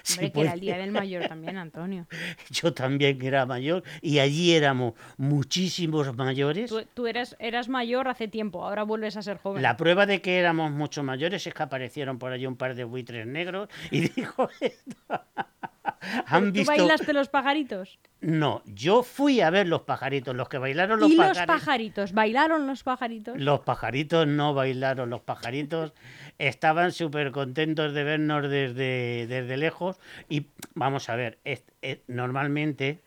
si 0.06 0.14
Hombre, 0.14 0.32
que 0.32 0.40
era 0.40 0.52
el 0.52 0.60
Día 0.60 0.78
del 0.78 0.92
Mayor 0.92 1.26
también, 1.26 1.56
Antonio. 1.56 2.06
Yo 2.50 2.72
también 2.72 3.20
era 3.20 3.44
mayor 3.44 3.82
y 4.00 4.20
allí 4.20 4.52
éramos 4.52 4.94
muchísimos 5.16 6.14
mayores. 6.14 6.70
Tú, 6.70 6.84
tú 6.94 7.08
eras, 7.08 7.34
eras 7.40 7.68
mayor 7.68 8.06
hace 8.06 8.28
tiempo, 8.28 8.64
ahora 8.64 8.84
vuelves 8.84 9.16
a 9.16 9.22
ser 9.22 9.38
joven. 9.38 9.62
La 9.62 9.76
prueba 9.76 10.06
de 10.06 10.22
que 10.22 10.38
éramos 10.38 10.70
mucho 10.70 11.02
mayores 11.02 11.44
es 11.44 11.52
que 11.52 11.62
aparecieron 11.62 12.20
por 12.20 12.30
allí 12.32 12.46
un 12.46 12.56
par 12.56 12.76
de 12.76 12.84
buitres 12.84 13.26
negros 13.26 13.68
y 13.90 14.08
dijo, 14.08 14.48
¿han 16.26 16.46
¿Tú 16.46 16.52
visto? 16.52 16.70
bailaste 16.70 17.12
los 17.12 17.28
pajaritos? 17.28 17.98
No, 18.20 18.62
yo 18.66 19.02
fui 19.02 19.40
a 19.40 19.50
ver 19.50 19.68
los 19.68 19.82
pajaritos, 19.82 20.34
los 20.34 20.48
que 20.48 20.58
bailaron 20.58 20.98
los 21.00 21.10
¿Y 21.10 21.16
los 21.16 21.26
pajaritos. 21.28 21.46
pajaritos? 21.60 22.12
¿Bailaron 22.12 22.66
los 22.66 22.82
pajaritos? 22.82 23.38
Los 23.40 23.60
pajaritos 23.60 24.26
no 24.26 24.54
bailaron, 24.54 25.10
los 25.10 25.20
pajaritos 25.20 25.92
estaban 26.38 26.92
súper 26.92 27.30
contentos 27.30 27.92
de 27.92 28.04
vernos 28.04 28.48
desde, 28.48 29.26
desde 29.26 29.56
lejos 29.56 29.98
y 30.28 30.46
vamos 30.74 31.08
a 31.08 31.16
ver, 31.16 31.38
es- 31.44 31.64
es- 31.82 32.00
normalmente 32.08 33.02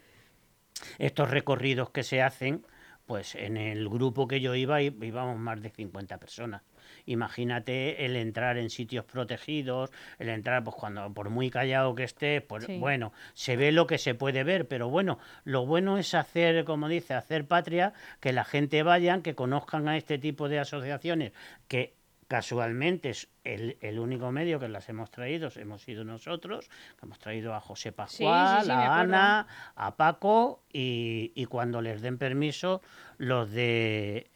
estos 0.97 1.29
recorridos 1.29 1.89
que 1.89 2.03
se 2.03 2.21
hacen, 2.21 2.65
pues 3.05 3.35
en 3.35 3.57
el 3.57 3.89
grupo 3.89 4.27
que 4.27 4.39
yo 4.39 4.53
iba 4.55 4.81
íbamos 4.81 5.37
más 5.37 5.61
de 5.61 5.69
50 5.71 6.17
personas. 6.19 6.61
Imagínate 7.05 8.05
el 8.05 8.15
entrar 8.15 8.57
en 8.57 8.69
sitios 8.69 9.05
protegidos, 9.05 9.91
el 10.17 10.29
entrar, 10.29 10.63
pues 10.63 10.75
cuando 10.75 11.13
por 11.13 11.29
muy 11.29 11.49
callado 11.49 11.95
que 11.95 12.03
esté, 12.03 12.41
pues 12.41 12.65
Sí. 12.65 12.77
bueno, 12.77 13.13
se 13.33 13.55
ve 13.57 13.71
lo 13.71 13.87
que 13.87 13.97
se 13.97 14.15
puede 14.15 14.43
ver, 14.43 14.67
pero 14.67 14.89
bueno, 14.89 15.19
lo 15.43 15.65
bueno 15.65 15.97
es 15.97 16.13
hacer, 16.13 16.65
como 16.65 16.87
dice, 16.87 17.13
hacer 17.13 17.47
patria, 17.47 17.93
que 18.19 18.33
la 18.33 18.43
gente 18.45 18.83
vayan, 18.83 19.21
que 19.21 19.35
conozcan 19.35 19.87
a 19.87 19.97
este 19.97 20.17
tipo 20.17 20.49
de 20.49 20.59
asociaciones, 20.59 21.31
que 21.67 21.93
casualmente 22.27 23.09
es 23.09 23.27
el, 23.43 23.77
el 23.81 23.97
único 23.97 24.31
medio 24.31 24.59
que 24.59 24.67
las 24.69 24.87
hemos 24.87 25.09
traído, 25.09 25.49
hemos 25.55 25.81
sido 25.81 26.03
nosotros, 26.03 26.69
que 26.99 27.05
hemos 27.05 27.17
traído 27.17 27.55
a 27.55 27.59
José 27.59 27.91
Pascual, 27.91 28.63
sí, 28.65 28.69
a. 28.71 28.99
Ana, 28.99 29.47
a 29.75 29.95
Paco 29.95 30.63
y, 30.71 31.31
y 31.33 31.45
cuando 31.45 31.81
les 31.81 32.01
den 32.01 32.19
permiso 32.19 32.83
los 33.17 33.49
de 33.49 34.29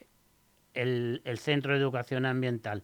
el, 0.73 1.21
el 1.25 1.37
Centro 1.37 1.73
de 1.73 1.79
Educación 1.79 2.25
Ambiental. 2.25 2.83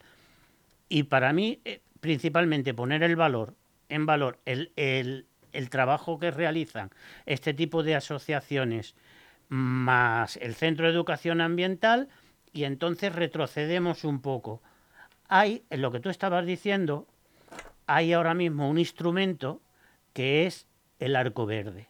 Y 0.87 1.03
para 1.03 1.33
mí, 1.33 1.59
eh, 1.65 1.81
principalmente 1.99 2.73
poner 2.73 3.03
el 3.03 3.15
valor, 3.15 3.55
en 3.89 4.05
valor, 4.05 4.39
el, 4.45 4.71
el- 4.75 5.25
el 5.51 5.69
trabajo 5.71 6.19
que 6.19 6.29
realizan 6.29 6.91
este 7.25 7.55
tipo 7.55 7.81
de 7.81 7.95
asociaciones 7.95 8.93
más 9.47 10.37
el 10.37 10.53
Centro 10.53 10.85
de 10.85 10.91
Educación 10.93 11.41
Ambiental 11.41 12.07
y 12.53 12.65
entonces 12.65 13.13
retrocedemos 13.15 14.03
un 14.03 14.21
poco. 14.21 14.61
Hay, 15.27 15.63
en 15.71 15.81
lo 15.81 15.91
que 15.91 15.99
tú 15.99 16.09
estabas 16.09 16.45
diciendo, 16.45 17.07
hay 17.87 18.13
ahora 18.13 18.35
mismo 18.35 18.69
un 18.69 18.77
instrumento 18.77 19.59
que 20.13 20.45
es 20.45 20.67
el 20.99 21.15
arco 21.15 21.47
verde. 21.47 21.87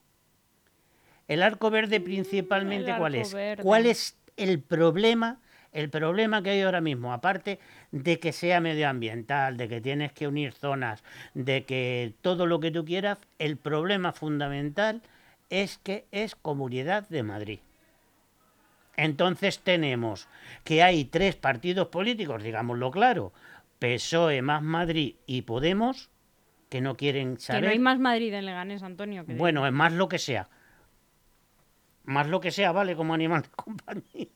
El 1.27 1.43
arco 1.43 1.69
verde 1.69 1.99
principalmente, 1.99 2.91
el 2.91 2.97
¿cuál 2.97 3.15
es? 3.15 3.33
verde. 3.33 3.63
¿Cuál 3.63 3.85
es 3.85 4.17
el 4.37 4.61
problema? 4.61 5.39
El 5.71 5.89
problema 5.89 6.41
que 6.41 6.49
hay 6.51 6.61
ahora 6.61 6.81
mismo, 6.81 7.13
aparte 7.13 7.59
de 7.91 8.19
que 8.19 8.31
sea 8.31 8.59
medioambiental, 8.59 9.55
de 9.57 9.67
que 9.69 9.81
tienes 9.81 10.11
que 10.13 10.27
unir 10.27 10.53
zonas, 10.53 11.03
de 11.33 11.63
que 11.65 12.13
todo 12.21 12.47
lo 12.47 12.59
que 12.59 12.71
tú 12.71 12.85
quieras, 12.85 13.19
el 13.37 13.57
problema 13.57 14.11
fundamental 14.11 15.01
es 15.49 15.77
que 15.77 16.05
es 16.11 16.35
Comunidad 16.35 17.07
de 17.09 17.23
Madrid. 17.23 17.59
Entonces 18.97 19.59
tenemos 19.59 20.27
que 20.63 20.83
hay 20.83 21.05
tres 21.05 21.35
partidos 21.35 21.87
políticos, 21.87 22.43
digámoslo 22.43 22.91
claro, 22.91 23.31
PSOE 23.79 24.41
más 24.41 24.61
Madrid 24.61 25.15
y 25.25 25.43
Podemos, 25.43 26.09
que 26.69 26.81
no 26.81 26.95
quieren 26.97 27.35
Que 27.35 27.41
saber. 27.41 27.63
no 27.63 27.69
hay 27.69 27.79
más 27.79 27.99
Madrid 27.99 28.33
en 28.33 28.45
Leganés, 28.45 28.83
Antonio. 28.83 29.25
que 29.25 29.33
Bueno, 29.35 29.65
es 29.65 29.71
más 29.73 29.93
lo 29.93 30.09
que 30.09 30.19
sea. 30.19 30.49
Más 32.03 32.27
lo 32.27 32.41
que 32.41 32.51
sea, 32.51 32.71
vale, 32.71 32.95
como 32.95 33.13
animal 33.13 33.43
de 33.43 33.49
compañía. 33.55 34.27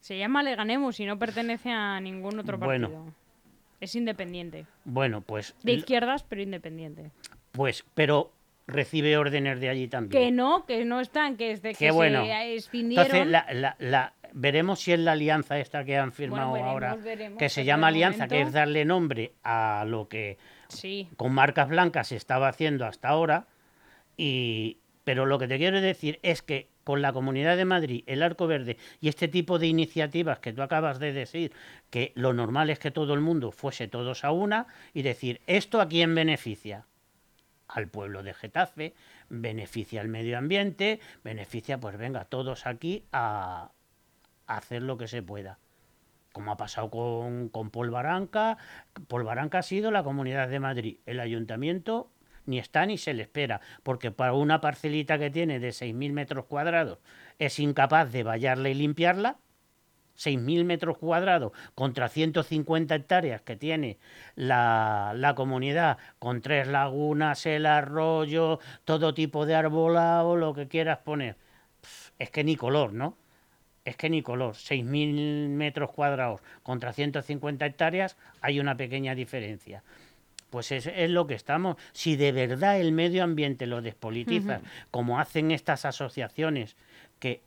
Se 0.00 0.18
llama 0.18 0.42
Leganemos 0.42 0.98
y 1.00 1.06
no 1.06 1.18
pertenece 1.18 1.70
a 1.70 2.00
ningún 2.00 2.38
otro 2.38 2.58
Bueno. 2.58 2.88
partido. 2.88 3.14
Es 3.80 3.94
independiente. 3.94 4.66
Bueno, 4.84 5.20
pues, 5.22 5.54
De 5.62 5.72
izquierdas, 5.72 6.22
pero 6.24 6.42
independiente. 6.42 7.10
pues, 7.52 7.84
pero 7.94 8.32
recibe 8.66 9.16
órdenes 9.16 9.58
de 9.60 9.68
allí 9.68 9.88
también. 9.88 10.22
Que 10.22 10.30
no, 10.30 10.64
que 10.66 10.84
no 10.84 11.00
están, 11.00 11.36
que 11.36 11.50
es 11.52 11.62
de 11.62 11.70
que 11.72 11.78
Qué 11.86 11.90
bueno. 11.90 12.24
se 12.24 12.54
escindieron. 12.56 13.04
Entonces, 13.06 13.26
la, 13.28 13.46
la- 13.52 13.76
la- 13.78 14.12
veremos 14.32 14.80
si 14.80 14.92
es 14.92 15.00
la 15.00 15.12
alianza 15.12 15.58
esta 15.58 15.84
que 15.84 15.96
han 15.96 16.12
firmado 16.12 16.52
veremos, 16.52 16.72
ahora, 16.72 16.94
veremos, 16.96 17.38
que 17.38 17.48
se 17.48 17.64
llama 17.64 17.88
alianza, 17.88 18.28
que 18.28 18.42
es 18.42 18.52
darle 18.52 18.84
nombre 18.84 19.32
a 19.42 19.84
lo 19.86 20.08
que 20.08 20.38
Sí. 20.68 21.08
con 21.16 21.32
marcas 21.32 21.68
blancas 21.68 22.08
se 22.08 22.16
estaba 22.16 22.48
haciendo 22.48 22.86
hasta 22.86 23.08
ahora. 23.08 23.46
Y, 24.16 24.76
pero 25.04 25.26
lo 25.26 25.38
que 25.38 25.48
te 25.48 25.56
quiero 25.58 25.80
decir 25.80 26.20
es 26.22 26.42
que 26.42 26.68
con 26.90 27.02
la 27.02 27.12
Comunidad 27.12 27.56
de 27.56 27.64
Madrid, 27.64 28.02
el 28.08 28.20
Arco 28.20 28.48
Verde 28.48 28.76
y 29.00 29.06
este 29.06 29.28
tipo 29.28 29.60
de 29.60 29.68
iniciativas 29.68 30.40
que 30.40 30.52
tú 30.52 30.60
acabas 30.60 30.98
de 30.98 31.12
decir, 31.12 31.52
que 31.88 32.10
lo 32.16 32.32
normal 32.32 32.68
es 32.68 32.80
que 32.80 32.90
todo 32.90 33.14
el 33.14 33.20
mundo 33.20 33.52
fuese 33.52 33.86
todos 33.86 34.24
a 34.24 34.32
una 34.32 34.66
y 34.92 35.02
decir, 35.02 35.40
¿esto 35.46 35.80
a 35.80 35.86
quién 35.86 36.16
beneficia? 36.16 36.86
Al 37.68 37.86
pueblo 37.86 38.24
de 38.24 38.34
Getafe, 38.34 38.94
beneficia 39.28 40.00
al 40.00 40.08
medio 40.08 40.36
ambiente, 40.36 40.98
beneficia, 41.22 41.78
pues 41.78 41.96
venga, 41.96 42.24
todos 42.24 42.66
aquí 42.66 43.04
a, 43.12 43.70
hacer 44.48 44.82
lo 44.82 44.98
que 44.98 45.06
se 45.06 45.22
pueda 45.22 45.60
como 46.32 46.50
ha 46.50 46.56
pasado 46.56 46.90
con, 46.90 47.50
con. 47.50 47.70
Paul 47.70 47.90
Baranca 47.90 48.58
ha 49.58 49.62
sido 49.62 49.92
la 49.92 50.02
Comunidad 50.02 50.48
de 50.48 50.58
Madrid. 50.58 50.98
El 51.06 51.20
ayuntamiento 51.20 52.10
ni 52.50 52.58
está 52.58 52.84
ni 52.84 52.98
se 52.98 53.14
le 53.14 53.22
espera, 53.22 53.60
porque 53.84 54.10
para 54.10 54.34
una 54.34 54.60
parcelita 54.60 55.18
que 55.18 55.30
tiene 55.30 55.60
de 55.60 55.68
6.000 55.70 56.12
metros 56.12 56.44
cuadrados 56.46 56.98
es 57.38 57.58
incapaz 57.60 58.10
de 58.12 58.24
vallarla 58.24 58.68
y 58.68 58.74
limpiarla. 58.74 59.38
6.000 60.18 60.64
metros 60.64 60.98
cuadrados 60.98 61.52
contra 61.74 62.08
150 62.10 62.94
hectáreas 62.94 63.40
que 63.40 63.56
tiene 63.56 63.98
la, 64.34 65.12
la 65.16 65.34
comunidad, 65.34 65.96
con 66.18 66.42
tres 66.42 66.66
lagunas, 66.66 67.46
el 67.46 67.64
arroyo, 67.64 68.58
todo 68.84 69.14
tipo 69.14 69.46
de 69.46 69.54
arbolado, 69.54 70.36
lo 70.36 70.52
que 70.52 70.68
quieras 70.68 70.98
poner. 70.98 71.36
Es 72.18 72.30
que 72.30 72.44
ni 72.44 72.56
color, 72.56 72.92
¿no? 72.92 73.16
Es 73.84 73.96
que 73.96 74.10
ni 74.10 74.20
color. 74.20 74.54
6.000 74.56 75.48
metros 75.48 75.90
cuadrados 75.92 76.42
contra 76.62 76.92
150 76.92 77.64
hectáreas 77.64 78.18
hay 78.42 78.60
una 78.60 78.76
pequeña 78.76 79.14
diferencia. 79.14 79.82
Pues 80.50 80.72
es, 80.72 80.86
es 80.86 81.10
lo 81.10 81.26
que 81.26 81.34
estamos. 81.34 81.76
Si 81.92 82.16
de 82.16 82.32
verdad 82.32 82.80
el 82.80 82.92
medio 82.92 83.22
ambiente 83.24 83.66
lo 83.66 83.80
despolitizas, 83.82 84.60
como 84.90 85.18
hacen 85.20 85.50
estas 85.52 85.84
asociaciones, 85.84 86.76
que 87.20 87.40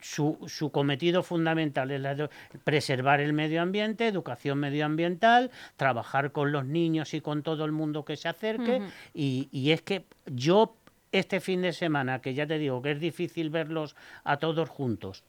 su, 0.00 0.38
su 0.48 0.70
cometido 0.72 1.22
fundamental 1.22 1.90
es 1.92 2.00
la 2.00 2.14
de 2.14 2.28
preservar 2.64 3.20
el 3.20 3.32
medio 3.32 3.62
ambiente, 3.62 4.08
educación 4.08 4.58
medioambiental, 4.58 5.50
trabajar 5.76 6.32
con 6.32 6.50
los 6.50 6.64
niños 6.64 7.14
y 7.14 7.20
con 7.20 7.42
todo 7.42 7.64
el 7.64 7.72
mundo 7.72 8.04
que 8.04 8.16
se 8.16 8.28
acerque. 8.28 8.82
Y, 9.14 9.48
y 9.52 9.70
es 9.70 9.82
que 9.82 10.04
yo 10.26 10.74
este 11.12 11.40
fin 11.40 11.62
de 11.62 11.72
semana, 11.72 12.20
que 12.20 12.34
ya 12.34 12.46
te 12.46 12.58
digo 12.58 12.82
que 12.82 12.90
es 12.92 13.00
difícil 13.00 13.50
verlos 13.50 13.94
a 14.24 14.38
todos 14.38 14.68
juntos, 14.68 15.22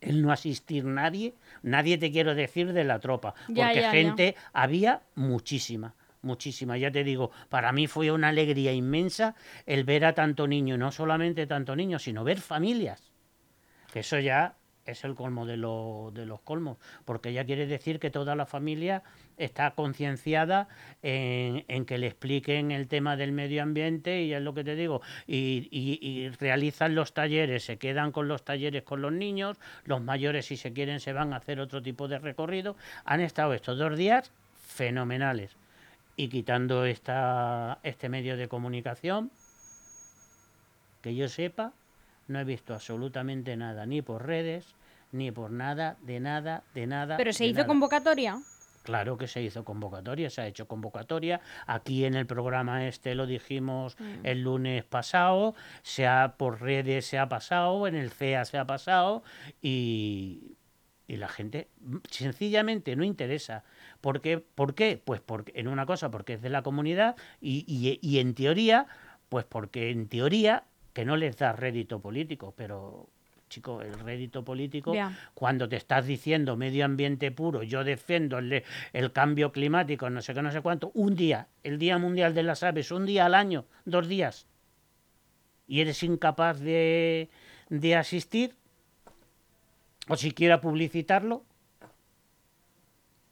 el 0.00 0.22
no 0.22 0.32
asistir 0.32 0.84
nadie, 0.84 1.34
nadie 1.62 1.98
te 1.98 2.10
quiero 2.10 2.34
decir 2.34 2.72
de 2.72 2.84
la 2.84 2.98
tropa, 2.98 3.34
Ya, 3.48 3.66
porque 3.66 3.74
ya, 3.76 3.80
ya. 3.82 3.90
gente 3.90 4.34
había 4.52 5.02
muchísima, 5.14 5.94
muchísima. 6.22 6.78
Ya 6.78 6.90
te 6.90 7.04
digo, 7.04 7.30
para 7.48 7.72
mí 7.72 7.86
fue 7.86 8.10
una 8.10 8.28
alegría 8.28 8.72
inmensa 8.72 9.34
el 9.66 9.84
ver 9.84 10.04
a 10.04 10.14
tanto 10.14 10.46
niño, 10.46 10.74
y 10.76 10.78
no 10.78 10.92
solamente 10.92 11.46
tanto 11.46 11.76
niño, 11.76 11.98
sino 11.98 12.24
ver 12.24 12.40
familias. 12.40 13.12
Que 13.92 14.00
eso 14.00 14.18
ya 14.18 14.54
es 14.84 15.04
el 15.04 15.14
colmo 15.14 15.46
de, 15.46 15.56
lo- 15.56 16.10
de 16.12 16.26
los 16.26 16.40
colmos, 16.40 16.76
porque 17.04 17.32
ya 17.32 17.44
quiere 17.44 17.66
decir 17.66 18.00
que 18.00 18.10
toda 18.10 18.34
la 18.34 18.46
familia 18.46 19.04
está 19.36 19.70
concienciada 19.76 20.66
en, 21.02 21.64
en 21.68 21.84
que 21.84 21.98
le 21.98 22.08
expliquen 22.08 22.72
el 22.72 22.88
tema 22.88 23.16
del 23.16 23.30
medio 23.30 23.62
ambiente 23.62 24.22
y 24.24 24.34
es 24.34 24.42
lo 24.42 24.54
que 24.54 24.64
te 24.64 24.74
digo, 24.74 25.00
y, 25.26 25.68
y- 25.70 26.00
y 26.04 26.28
realizan 26.30 26.96
los 26.96 27.14
talleres, 27.14 27.64
se 27.64 27.76
quedan 27.76 28.10
con 28.10 28.26
los 28.26 28.44
talleres 28.44 28.82
con 28.82 29.02
los 29.02 29.12
niños, 29.12 29.56
los 29.84 30.02
mayores 30.02 30.46
si 30.46 30.56
se 30.56 30.72
quieren 30.72 30.98
se 30.98 31.12
van 31.12 31.32
a 31.32 31.36
hacer 31.36 31.60
otro 31.60 31.80
tipo 31.80 32.08
de 32.08 32.18
recorrido. 32.18 32.74
Han 33.04 33.20
estado 33.20 33.54
estos 33.54 33.78
dos 33.78 33.96
días 33.96 34.32
fenomenales. 34.66 35.56
Y 36.16 36.28
quitando 36.28 36.84
esta, 36.84 37.78
este 37.82 38.08
medio 38.08 38.36
de 38.36 38.48
comunicación, 38.48 39.30
que 41.00 41.14
yo 41.14 41.28
sepa, 41.28 41.72
no 42.28 42.38
he 42.40 42.44
visto 42.44 42.74
absolutamente 42.74 43.56
nada, 43.56 43.86
ni 43.86 44.02
por 44.02 44.26
redes, 44.26 44.74
ni 45.10 45.30
por 45.30 45.50
nada, 45.50 45.96
de 46.02 46.20
nada, 46.20 46.62
de 46.74 46.86
nada. 46.86 47.16
Pero 47.16 47.32
se 47.32 47.46
hizo 47.46 47.56
nada. 47.58 47.66
convocatoria. 47.66 48.38
Claro 48.82 49.16
que 49.16 49.28
se 49.28 49.40
hizo 49.40 49.64
convocatoria, 49.64 50.28
se 50.28 50.40
ha 50.42 50.46
hecho 50.46 50.66
convocatoria. 50.66 51.40
Aquí 51.66 52.04
en 52.04 52.14
el 52.14 52.26
programa 52.26 52.86
este 52.88 53.14
lo 53.14 53.26
dijimos 53.26 53.96
Mm. 53.98 54.26
el 54.26 54.42
lunes 54.42 54.84
pasado, 54.84 55.54
se 55.82 56.06
ha, 56.06 56.34
por 56.36 56.60
redes 56.60 57.06
se 57.06 57.16
ha 57.18 57.28
pasado, 57.28 57.86
en 57.86 57.94
el 57.94 58.10
CEA 58.10 58.44
se 58.44 58.58
ha 58.58 58.64
pasado 58.66 59.22
y, 59.62 60.56
y 61.12 61.16
la 61.18 61.28
gente 61.28 61.68
sencillamente 62.10 62.96
no 62.96 63.04
interesa. 63.04 63.64
¿Por 64.00 64.22
qué? 64.22 64.38
¿Por 64.38 64.74
qué? 64.74 64.98
Pues 65.04 65.20
porque, 65.20 65.52
en 65.54 65.68
una 65.68 65.84
cosa, 65.84 66.10
porque 66.10 66.32
es 66.34 66.40
de 66.42 66.48
la 66.48 66.62
comunidad 66.62 67.16
y, 67.38 67.66
y- 67.68 67.98
y 68.00 68.18
en 68.18 68.34
teoría, 68.34 68.86
pues 69.28 69.44
porque 69.44 69.90
en 69.90 70.08
teoría 70.08 70.64
que 70.94 71.04
no 71.04 71.16
les 71.18 71.36
da 71.36 71.52
rédito 71.52 72.00
político, 72.00 72.54
pero 72.56 73.10
chico, 73.50 73.82
el 73.82 73.92
rédito 74.00 74.42
político 74.42 74.92
cuando 75.34 75.68
te 75.68 75.76
estás 75.76 76.06
diciendo 76.06 76.56
medio 76.56 76.86
ambiente 76.86 77.30
puro, 77.30 77.62
yo 77.62 77.84
defiendo 77.84 78.38
el, 78.38 78.64
el 78.94 79.12
cambio 79.12 79.52
climático, 79.52 80.08
no 80.08 80.22
sé 80.22 80.32
qué, 80.32 80.40
no 80.40 80.50
sé 80.50 80.62
cuánto, 80.62 80.92
un 80.94 81.14
día, 81.14 81.48
el 81.62 81.78
Día 81.78 81.98
Mundial 81.98 82.32
de 82.34 82.42
las 82.42 82.62
Aves, 82.62 82.90
un 82.90 83.04
día 83.04 83.26
al 83.26 83.34
año, 83.34 83.66
dos 83.84 84.08
días, 84.08 84.46
y 85.68 85.80
eres 85.82 86.02
incapaz 86.02 86.58
de, 86.60 87.28
de 87.68 87.96
asistir, 87.96 88.54
o 90.12 90.16
siquiera 90.16 90.60
publicitarlo, 90.60 91.44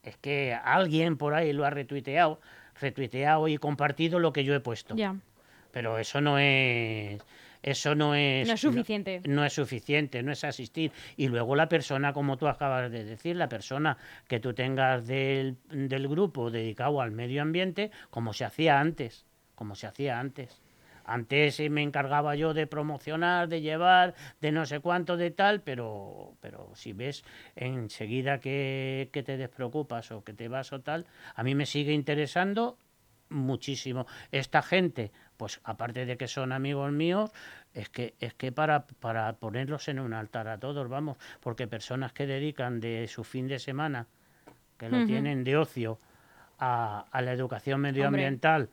es 0.03 0.17
que 0.17 0.55
alguien 0.55 1.17
por 1.19 1.35
ahí 1.35 1.53
lo 1.53 1.67
ha 1.67 1.71
retuiteado, 1.71 2.41
retuiteado 2.81 3.49
y 3.49 3.59
compartido 3.59 4.19
lo 4.19 4.33
que 4.33 4.45
yo 4.45 4.55
he 4.55 4.61
puesto. 4.61 4.97
Ya. 4.97 5.17
Pero 5.73 5.99
eso 5.99 6.21
no 6.21 6.39
es... 6.39 7.21
Eso 7.63 7.95
no 7.95 8.15
es... 8.15 8.49
No 8.49 8.55
es 8.55 8.61
suficiente. 8.63 9.21
no 9.27 9.45
es 9.45 9.53
suficiente, 9.53 10.23
no 10.23 10.33
es 10.33 10.43
asistir. 10.45 10.93
Y 11.19 11.29
luego 11.29 11.55
la 11.55 11.69
persona, 11.69 12.15
como 12.15 12.39
tú 12.39 12.49
acabas 12.49 12.91
de 12.91 13.05
decir, 13.05 13.37
la 13.37 13.51
persona 13.51 13.99
que 14.27 14.41
tú 14.41 14.55
tengas 14.55 15.07
del, 15.07 15.59
del 15.69 16.09
grupo 16.09 16.51
dedicado 16.51 17.03
al 17.03 17.11
medio 17.11 17.43
ambiente, 17.43 17.91
como 18.09 18.33
se 18.33 18.47
hacía 18.47 18.81
antes, 18.81 19.27
como 19.55 19.75
se 19.75 19.87
hacía 19.87 20.19
antes. 20.19 20.60
Antes 21.11 21.59
eh, 21.59 21.69
me 21.71 21.83
encargaba 21.83 22.37
yo 22.37 22.55
de 22.55 22.69
promocionar, 22.69 23.49
de 23.49 23.61
llevar, 23.61 24.15
de 24.41 24.53
no 24.53 24.65
sé 24.65 24.79
cuánto, 24.79 25.17
de 25.17 25.33
tal, 25.33 25.61
pero, 25.61 26.37
pero 26.41 26.71
si 26.75 26.93
ves 26.93 27.25
enseguida 27.57 28.39
que, 28.39 29.11
que 29.13 29.25
te 29.25 29.37
despreocupas 29.37 30.13
o 30.13 30.23
que 30.23 30.35
te 30.35 30.47
vas 30.47 30.73
o 30.73 30.81
tal, 30.81 31.07
a 31.35 31.43
mí 31.43 31.57
me 31.57 31.67
sigue 31.67 31.93
interesando 31.93 32.79
muchísimo. 33.29 34.07
Esta 34.31 34.63
gente, 34.63 35.11
pues 35.37 35.61
aparte 35.65 36.07
de 36.07 36.17
que 36.17 36.29
son 36.29 36.53
amigos 36.53 36.93
míos, 36.93 37.33
es 37.75 37.89
que 37.89 38.15
es 38.21 38.35
que 38.35 38.53
para, 38.53 38.87
para 38.87 39.33
ponerlos 39.33 39.89
en 39.89 39.99
un 39.99 40.13
altar 40.13 40.47
a 40.47 40.59
todos, 40.59 40.89
vamos, 40.89 41.19
porque 41.41 41.67
personas 41.67 42.13
que 42.13 42.27
dedican 42.27 42.79
de 42.79 43.09
su 43.09 43.25
fin 43.25 43.49
de 43.49 43.59
semana, 43.59 44.07
que 44.79 44.89
lo 44.89 45.05
tienen 45.07 45.43
de 45.43 45.57
ocio, 45.57 45.99
a, 46.61 47.07
a 47.11 47.23
la 47.23 47.33
educación 47.33 47.81
medioambiental 47.81 48.69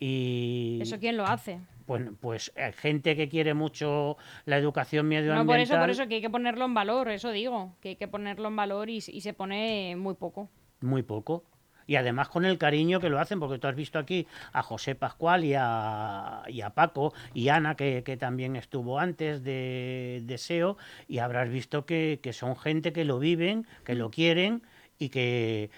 y 0.00 0.78
¿Eso 0.80 0.98
quién 0.98 1.18
lo 1.18 1.26
hace? 1.26 1.60
Pues, 1.90 2.04
pues 2.20 2.52
eh, 2.54 2.72
gente 2.72 3.16
que 3.16 3.28
quiere 3.28 3.52
mucho 3.52 4.16
la 4.44 4.56
educación 4.58 5.06
No, 5.06 5.08
medioambiental, 5.08 5.44
por 5.44 5.58
eso, 5.58 5.78
por 5.78 5.90
eso 5.90 6.06
que 6.08 6.16
hay 6.16 6.20
que 6.20 6.30
ponerlo 6.30 6.64
en 6.64 6.74
valor, 6.74 7.08
eso 7.08 7.32
digo, 7.32 7.76
que 7.80 7.90
hay 7.90 7.96
que 7.96 8.06
ponerlo 8.08 8.46
en 8.48 8.54
valor 8.56 8.88
y, 8.90 8.98
y 8.98 9.20
se 9.22 9.34
pone 9.34 9.96
muy 9.96 10.14
poco. 10.14 10.50
muy 10.80 11.02
poco. 11.02 11.44
Y 11.86 11.96
además 11.96 12.28
con 12.28 12.44
el 12.44 12.56
cariño 12.58 13.00
que 13.00 13.08
lo 13.10 13.18
hacen, 13.18 13.40
porque 13.40 13.58
tú 13.58 13.66
has 13.66 13.74
visto 13.74 13.98
aquí 13.98 14.28
a 14.52 14.62
José 14.62 14.94
Pascual 14.94 15.44
y 15.44 15.54
a, 15.58 16.42
y 16.46 16.60
a 16.60 16.70
Paco 16.70 17.12
y 17.34 17.48
Ana, 17.48 17.74
que, 17.74 18.04
que 18.04 18.16
también 18.16 18.54
estuvo 18.54 19.00
antes 19.00 19.42
de, 19.42 20.20
de 20.24 20.38
SEO, 20.38 20.76
y 21.08 21.18
habrás 21.18 21.48
visto 21.50 21.86
que, 21.86 22.20
que 22.22 22.32
son 22.32 22.56
gente 22.56 22.92
que 22.92 23.04
lo 23.04 23.18
viven, 23.18 23.66
que 23.84 23.96
lo 23.96 24.10
quieren 24.10 24.62
y 24.98 25.08
que 25.08 25.70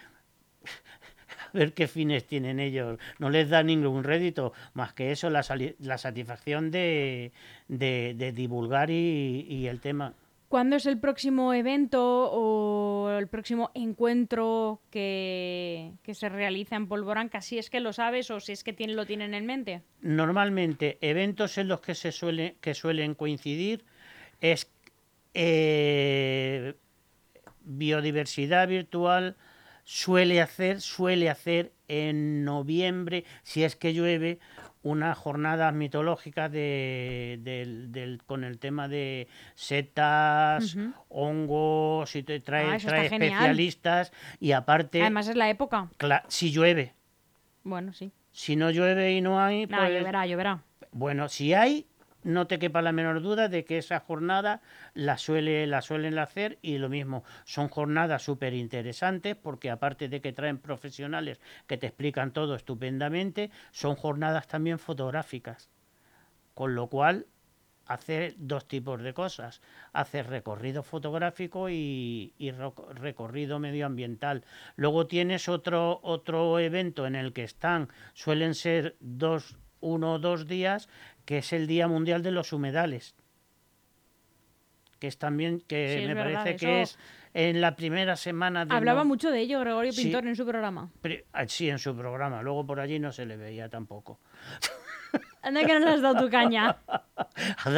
ver 1.52 1.72
qué 1.74 1.86
fines 1.88 2.26
tienen 2.26 2.60
ellos. 2.60 2.98
No 3.18 3.30
les 3.30 3.48
da 3.48 3.62
ningún 3.62 4.04
rédito, 4.04 4.52
más 4.74 4.92
que 4.92 5.10
eso, 5.12 5.30
la, 5.30 5.44
la 5.78 5.98
satisfacción 5.98 6.70
de, 6.70 7.32
de- 7.68 8.14
de 8.16 8.32
divulgar 8.32 8.90
y, 8.90 9.46
y 9.48 9.66
el 9.66 9.80
tema. 9.80 10.14
¿Cuándo 10.48 10.76
es 10.76 10.84
el 10.84 10.98
próximo 10.98 11.54
evento 11.54 12.30
o 12.30 13.10
el 13.18 13.26
próximo 13.26 13.70
encuentro 13.74 14.82
que, 14.90 15.92
que 16.02 16.12
se 16.12 16.28
realiza 16.28 16.76
en 16.76 16.88
Polvoranca? 16.88 17.40
Si 17.40 17.56
es 17.56 17.70
que 17.70 17.80
lo 17.80 17.94
sabes 17.94 18.30
o 18.30 18.38
si 18.38 18.52
es 18.52 18.62
que 18.62 18.74
tiene, 18.74 18.92
lo 18.92 19.06
tienen 19.06 19.32
en 19.32 19.46
mente. 19.46 19.80
Normalmente, 20.02 20.98
eventos 21.00 21.56
en 21.56 21.68
los 21.68 21.80
que 21.80 21.94
se 21.94 22.12
suele, 22.12 22.56
que 22.60 22.74
suelen 22.74 23.14
coincidir 23.14 23.86
es 24.42 24.70
eh, 25.32 26.74
biodiversidad 27.64 28.68
virtual 28.68 29.36
suele 29.84 30.40
hacer, 30.40 30.80
suele 30.80 31.28
hacer 31.30 31.72
en 31.88 32.44
noviembre, 32.44 33.24
si 33.42 33.64
es 33.64 33.76
que 33.76 33.92
llueve, 33.94 34.38
una 34.84 35.14
jornada 35.14 35.70
mitológica 35.72 36.48
de, 36.48 37.38
del- 37.42 37.92
del- 37.92 38.22
con 38.24 38.42
el 38.44 38.58
tema 38.58 38.88
de 38.88 39.28
setas, 39.54 40.76
hongos, 41.08 42.14
y 42.16 42.22
te 42.22 42.40
trae, 42.40 42.74
Ah, 42.74 42.78
trae 42.78 43.08
genial. 43.08 43.32
especialistas 43.32 44.12
y 44.40 44.52
aparte, 44.52 45.00
Además 45.00 45.28
es 45.28 45.36
la 45.36 45.50
época. 45.50 45.88
si 46.28 46.50
llueve, 46.50 46.94
Bueno, 47.62 47.92
sí. 47.92 48.10
si 48.32 48.56
no 48.56 48.70
llueve 48.70 49.12
y 49.12 49.20
no 49.20 49.40
hay, 49.40 49.66
Nada, 49.66 49.86
pues, 49.86 49.98
lloverá, 50.00 50.26
lloverá. 50.26 50.62
bueno, 50.90 51.28
si 51.28 51.54
hay, 51.54 51.86
no 52.24 52.46
te 52.46 52.58
quepa 52.58 52.82
la 52.82 52.92
menor 52.92 53.22
duda 53.22 53.48
de 53.48 53.64
que 53.64 53.78
esa 53.78 54.00
jornada 54.00 54.60
la, 54.94 55.18
suele, 55.18 55.66
la 55.66 55.82
suelen 55.82 56.18
hacer 56.18 56.58
y 56.62 56.78
lo 56.78 56.88
mismo, 56.88 57.24
son 57.44 57.68
jornadas 57.68 58.22
súper 58.22 58.54
interesantes 58.54 59.36
porque 59.36 59.70
aparte 59.70 60.08
de 60.08 60.20
que 60.20 60.32
traen 60.32 60.58
profesionales 60.58 61.40
que 61.66 61.78
te 61.78 61.88
explican 61.88 62.32
todo 62.32 62.54
estupendamente, 62.54 63.50
son 63.70 63.96
jornadas 63.96 64.46
también 64.46 64.78
fotográficas. 64.78 65.70
Con 66.54 66.74
lo 66.74 66.88
cual, 66.88 67.26
hacer 67.86 68.34
dos 68.38 68.66
tipos 68.66 69.02
de 69.02 69.14
cosas. 69.14 69.60
Hacer 69.92 70.28
recorrido 70.28 70.82
fotográfico 70.82 71.68
y, 71.68 72.34
y 72.38 72.50
recorrido 72.50 73.58
medioambiental. 73.58 74.44
Luego 74.76 75.06
tienes 75.06 75.48
otro, 75.48 76.00
otro 76.02 76.58
evento 76.58 77.06
en 77.06 77.14
el 77.14 77.32
que 77.32 77.44
están, 77.44 77.88
suelen 78.14 78.54
ser 78.54 78.96
dos, 79.00 79.58
uno 79.80 80.14
o 80.14 80.18
dos 80.18 80.46
días, 80.46 80.88
que 81.24 81.38
es 81.38 81.52
el 81.52 81.66
Día 81.66 81.88
Mundial 81.88 82.22
de 82.22 82.30
los 82.32 82.52
Humedales. 82.52 83.14
Que 84.98 85.08
es 85.08 85.18
también, 85.18 85.60
que 85.60 85.98
Sí, 86.00 86.06
me 86.06 86.14
verdad, 86.14 86.44
parece 86.44 86.56
que 86.64 86.82
es 86.82 86.98
en 87.34 87.60
la 87.60 87.74
primera 87.74 88.14
semana 88.16 88.64
de... 88.64 88.74
Hablaba 88.74 89.00
no- 89.02 89.08
mucho 89.08 89.30
de 89.30 89.40
ello 89.40 89.58
Gregorio 89.60 89.92
Sí. 89.92 90.04
Pintor 90.04 90.26
en 90.26 90.36
su 90.36 90.44
programa. 90.46 90.90
ah, 91.32 91.46
Sí, 91.48 91.68
en 91.68 91.78
su 91.78 91.96
programa. 91.96 92.42
Luego 92.42 92.64
por 92.66 92.78
allí 92.78 92.98
no 93.00 93.10
se 93.12 93.26
le 93.26 93.36
veía 93.36 93.68
tampoco. 93.68 94.20
Anda 95.42 95.64
que 95.64 95.72
no 95.78 95.80
le 95.86 95.90
has 95.92 96.00
dado 96.02 96.24
tu 96.24 96.30
caña. 96.30 96.76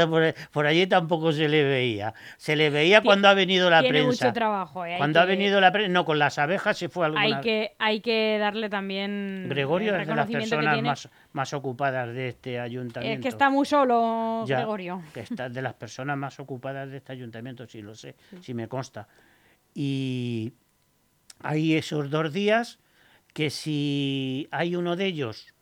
Por, 0.08 0.34
por 0.52 0.66
allí 0.66 0.86
tampoco 0.86 1.32
se 1.32 1.48
le 1.48 1.64
veía. 1.64 2.14
Se 2.36 2.56
le 2.56 2.70
veía 2.70 3.02
cuando 3.02 3.28
ha 3.28 3.34
venido 3.34 3.70
la 3.70 3.80
Tiene 3.80 4.00
prensa. 4.02 4.26
mucho 4.26 4.32
trabajo. 4.34 4.84
eh, 4.84 4.94
Cuando 4.98 5.20
ha 5.20 5.24
venido 5.24 5.60
la 5.60 5.70
prensa, 5.72 5.90
no, 5.92 6.04
con 6.04 6.18
las 6.18 6.38
abejas 6.38 6.76
se 6.78 6.88
fue 6.88 7.06
alguna 7.06 7.22
Hay 7.22 7.40
que, 7.40 7.72
hay 7.78 8.00
que 8.00 8.36
darle 8.38 8.68
también 8.68 9.46
Gregorio 9.48 9.94
el 9.94 10.02
es 10.02 10.06
de 10.08 10.14
las 10.14 10.26
personas 10.30 10.82
más, 10.82 11.08
más 11.32 11.52
ocupadas 11.52 12.12
de 12.14 12.28
este 12.28 12.58
ayuntamiento. 12.60 13.16
Es 13.18 13.22
que 13.22 13.28
está 13.28 13.50
muy 13.50 13.64
solo, 13.66 14.44
Ya, 14.46 14.58
Gregorio. 14.58 15.02
Que 15.12 15.20
está 15.20 15.48
de 15.48 15.62
las 15.62 15.74
personas 15.74 16.16
más 16.16 16.38
ocupadas 16.40 16.90
de 16.90 16.98
este 16.98 17.12
ayuntamiento, 17.12 17.66
sí 17.66 17.82
lo 17.82 17.94
sé, 17.94 18.16
sí 18.40 18.54
me 18.54 18.68
consta. 18.68 19.06
Y 19.74 20.52
hay 21.40 21.74
esos 21.74 22.10
dos 22.10 22.32
días 22.32 22.78
que 23.32 23.50
si 23.50 24.48
hay 24.50 24.76
uno 24.76 24.96
de 24.96 25.06
ellos, 25.06 25.53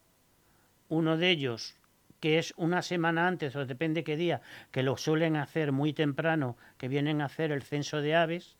uno 0.92 1.16
de 1.16 1.30
ellos 1.30 1.74
que 2.20 2.38
es 2.38 2.54
una 2.56 2.82
semana 2.82 3.26
antes, 3.26 3.56
o 3.56 3.66
depende 3.66 4.04
qué 4.04 4.16
día, 4.16 4.42
que 4.70 4.84
lo 4.84 4.96
suelen 4.96 5.34
hacer 5.34 5.72
muy 5.72 5.92
temprano, 5.92 6.56
que 6.78 6.86
vienen 6.86 7.20
a 7.20 7.24
hacer 7.24 7.50
el 7.50 7.62
censo 7.62 8.00
de 8.00 8.14
aves, 8.14 8.56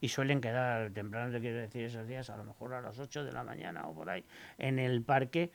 y 0.00 0.08
suelen 0.10 0.40
quedar 0.40 0.90
temprano, 0.92 1.32
te 1.32 1.40
quiero 1.40 1.58
decir, 1.58 1.84
esos 1.86 2.06
días, 2.06 2.30
a 2.30 2.36
lo 2.36 2.44
mejor 2.44 2.74
a 2.74 2.80
las 2.80 2.98
8 3.00 3.24
de 3.24 3.32
la 3.32 3.42
mañana 3.42 3.88
o 3.88 3.94
por 3.94 4.10
ahí, 4.10 4.24
en 4.58 4.78
el 4.78 5.02
parque 5.02 5.50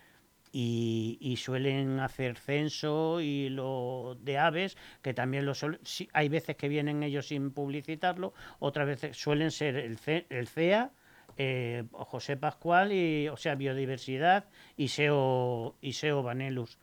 y, 0.51 1.17
y 1.21 1.37
suelen 1.37 1.99
hacer 2.01 2.37
censo 2.37 3.21
y 3.21 3.49
lo 3.49 4.17
de 4.19 4.37
aves, 4.37 4.75
que 5.01 5.13
también 5.13 5.45
lo 5.45 5.53
suelen, 5.53 5.79
sí, 5.83 6.09
hay 6.11 6.27
veces 6.27 6.57
que 6.57 6.67
vienen 6.67 7.03
ellos 7.03 7.27
sin 7.27 7.51
publicitarlo, 7.51 8.33
otras 8.59 8.85
veces 8.87 9.15
suelen 9.15 9.51
ser 9.51 9.77
el, 9.77 9.97
C- 9.97 10.25
el 10.29 10.47
CEA, 10.47 10.91
eh, 11.37 11.83
José 11.91 12.37
Pascual, 12.37 12.91
y, 12.91 13.27
o 13.29 13.37
sea, 13.37 13.55
Biodiversidad 13.55 14.45
y 14.77 14.89
SEO, 14.89 15.75
y 15.81 15.93
SEO 15.93 16.23
Vanelus. 16.23 16.77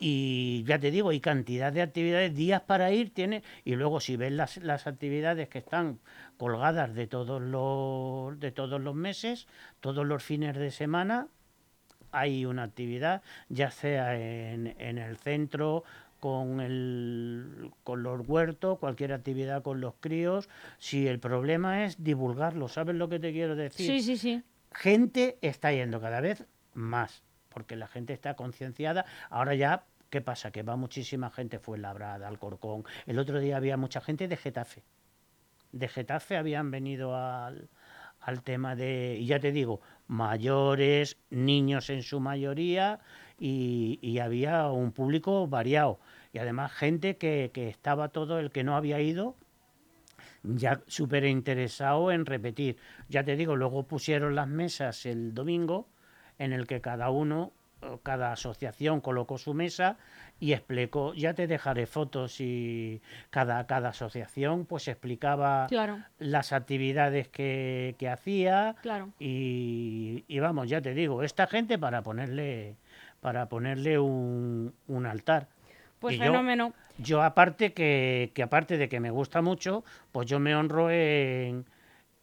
Y 0.00 0.64
ya 0.66 0.78
te 0.78 0.90
digo, 0.90 1.10
hay 1.10 1.20
cantidad 1.20 1.72
de 1.72 1.82
actividades, 1.82 2.34
días 2.34 2.62
para 2.62 2.90
ir 2.90 3.14
tiene, 3.14 3.42
y 3.64 3.76
luego 3.76 4.00
si 4.00 4.16
ves 4.16 4.32
las, 4.32 4.56
las 4.56 4.86
actividades 4.86 5.48
que 5.48 5.58
están 5.58 6.00
colgadas 6.36 6.94
de 6.94 7.06
todos 7.06 7.40
los 7.40 8.38
de 8.40 8.50
todos 8.50 8.80
los 8.80 8.94
meses, 8.94 9.46
todos 9.80 10.04
los 10.04 10.22
fines 10.22 10.56
de 10.56 10.72
semana, 10.72 11.28
hay 12.10 12.44
una 12.44 12.64
actividad, 12.64 13.22
ya 13.48 13.70
sea 13.70 14.16
en, 14.16 14.74
en 14.78 14.98
el 14.98 15.16
centro, 15.16 15.84
con, 16.24 16.62
el, 16.62 17.70
con 17.82 18.02
los 18.02 18.26
huertos, 18.26 18.78
cualquier 18.78 19.12
actividad 19.12 19.62
con 19.62 19.82
los 19.82 19.92
críos. 20.00 20.48
Si 20.78 21.06
el 21.06 21.18
problema 21.20 21.84
es 21.84 22.02
divulgarlo, 22.02 22.68
¿sabes 22.68 22.96
lo 22.96 23.10
que 23.10 23.18
te 23.18 23.30
quiero 23.30 23.56
decir? 23.56 23.86
Sí, 23.86 24.00
sí, 24.00 24.16
sí. 24.16 24.42
gente 24.72 25.36
está 25.42 25.70
yendo 25.70 26.00
cada 26.00 26.22
vez 26.22 26.46
más, 26.72 27.24
porque 27.50 27.76
la 27.76 27.88
gente 27.88 28.14
está 28.14 28.36
concienciada. 28.36 29.04
Ahora 29.28 29.54
ya, 29.54 29.84
¿qué 30.08 30.22
pasa? 30.22 30.50
Que 30.50 30.62
va 30.62 30.76
muchísima 30.76 31.28
gente, 31.28 31.58
fue 31.58 31.76
Labrada, 31.76 32.26
Alcorcón. 32.26 32.84
El 33.04 33.18
otro 33.18 33.38
día 33.38 33.58
había 33.58 33.76
mucha 33.76 34.00
gente 34.00 34.26
de 34.26 34.38
Getafe. 34.38 34.82
De 35.72 35.88
Getafe 35.88 36.38
habían 36.38 36.70
venido 36.70 37.14
al, 37.14 37.68
al 38.24 38.42
tema 38.42 38.74
de, 38.74 39.18
y 39.20 39.26
ya 39.26 39.38
te 39.38 39.52
digo, 39.52 39.80
mayores, 40.06 41.18
niños 41.30 41.90
en 41.90 42.02
su 42.02 42.20
mayoría, 42.20 43.00
y, 43.38 43.98
y 44.00 44.18
había 44.18 44.68
un 44.68 44.92
público 44.92 45.46
variado. 45.46 45.98
Y 46.32 46.38
además 46.38 46.72
gente 46.72 47.16
que, 47.16 47.50
que 47.52 47.68
estaba 47.68 48.08
todo, 48.08 48.38
el 48.38 48.50
que 48.50 48.64
no 48.64 48.76
había 48.76 49.00
ido, 49.00 49.36
ya 50.42 50.80
súper 50.86 51.24
interesado 51.24 52.12
en 52.12 52.26
repetir. 52.26 52.76
Ya 53.08 53.24
te 53.24 53.36
digo, 53.36 53.56
luego 53.56 53.84
pusieron 53.84 54.34
las 54.34 54.48
mesas 54.48 55.06
el 55.06 55.34
domingo 55.34 55.88
en 56.38 56.52
el 56.52 56.66
que 56.66 56.80
cada 56.80 57.10
uno, 57.10 57.52
cada 58.02 58.32
asociación 58.32 59.00
colocó 59.00 59.38
su 59.38 59.54
mesa 59.54 59.98
y 60.40 60.52
explicó, 60.52 61.14
ya 61.14 61.32
te 61.34 61.46
dejaré 61.46 61.86
fotos 61.86 62.40
y 62.40 63.00
cada, 63.30 63.66
cada 63.66 63.90
asociación 63.90 64.66
pues 64.66 64.88
explicaba 64.88 65.66
Claro, 65.68 65.98
las 66.18 66.52
actividades 66.52 67.28
que, 67.28 67.94
que 67.98 68.08
hacía 68.08 68.76
claro. 68.82 69.10
y, 69.18 70.24
y 70.28 70.38
vamos, 70.40 70.68
ya 70.68 70.80
te 70.82 70.92
digo, 70.94 71.22
esta 71.22 71.46
gente 71.46 71.78
para 71.78 72.02
ponerle 72.02 72.76
para 73.20 73.48
ponerle 73.48 73.98
un, 73.98 74.74
un 74.86 75.06
altar. 75.06 75.48
Pues 75.98 76.16
Y 76.16 76.18
yo- 76.18 76.24
fenómeno. 76.24 76.74
Yo 76.98 77.22
aparte 77.22 77.72
que, 77.72 78.30
que 78.34 78.42
aparte 78.44 78.76
de 78.78 78.88
que 78.88 79.00
me 79.00 79.10
gusta 79.10 79.40
mucho, 79.42 79.82
pues 80.12 80.26
yo 80.28 80.38
me 80.38 80.54
honro 80.54 80.90
en, 80.90 81.64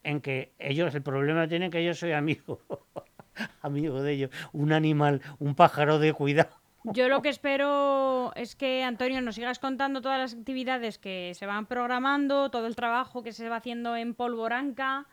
en 0.02 0.20
que 0.22 0.52
ellos, 0.58 0.94
el 0.94 1.02
problema 1.02 1.46
tienen 1.48 1.70
que 1.70 1.84
yo 1.84 1.92
soy 1.92 2.12
amigo, 2.12 2.60
amigo 3.62 4.00
de 4.02 4.12
ellos, 4.12 4.30
un 4.52 4.72
animal, 4.72 5.20
un 5.40 5.54
pájaro 5.54 5.98
de 5.98 6.12
cuidado. 6.14 6.61
Yo 6.84 7.08
lo 7.08 7.22
que 7.22 7.28
espero 7.28 8.32
es 8.34 8.56
que, 8.56 8.82
Antonio, 8.82 9.20
nos 9.20 9.36
sigas 9.36 9.58
contando 9.58 10.00
todas 10.00 10.18
las 10.18 10.34
actividades 10.34 10.98
que 10.98 11.32
se 11.34 11.46
van 11.46 11.66
programando, 11.66 12.50
todo 12.50 12.66
el 12.66 12.74
trabajo 12.74 13.22
que 13.22 13.32
se 13.32 13.48
va 13.48 13.56
haciendo 13.56 13.96
en 13.96 14.14
Polvoranca 14.14 15.06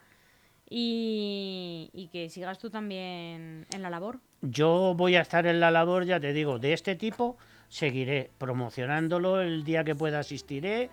y, 0.67 1.89
y 1.93 2.07
que 2.07 2.29
sigas 2.29 2.57
tú 2.57 2.69
también 2.69 3.67
en 3.71 3.81
la 3.81 3.89
labor. 3.89 4.19
Yo 4.41 4.93
voy 4.95 5.15
a 5.15 5.21
estar 5.21 5.45
en 5.45 5.59
la 5.59 5.69
labor, 5.69 6.05
ya 6.05 6.19
te 6.19 6.33
digo, 6.33 6.57
de 6.57 6.73
este 6.73 6.95
tipo, 6.95 7.37
seguiré 7.67 8.31
promocionándolo 8.37 9.41
el 9.41 9.63
día 9.63 9.83
que 9.83 9.95
pueda 9.95 10.19
asistiré, 10.19 10.89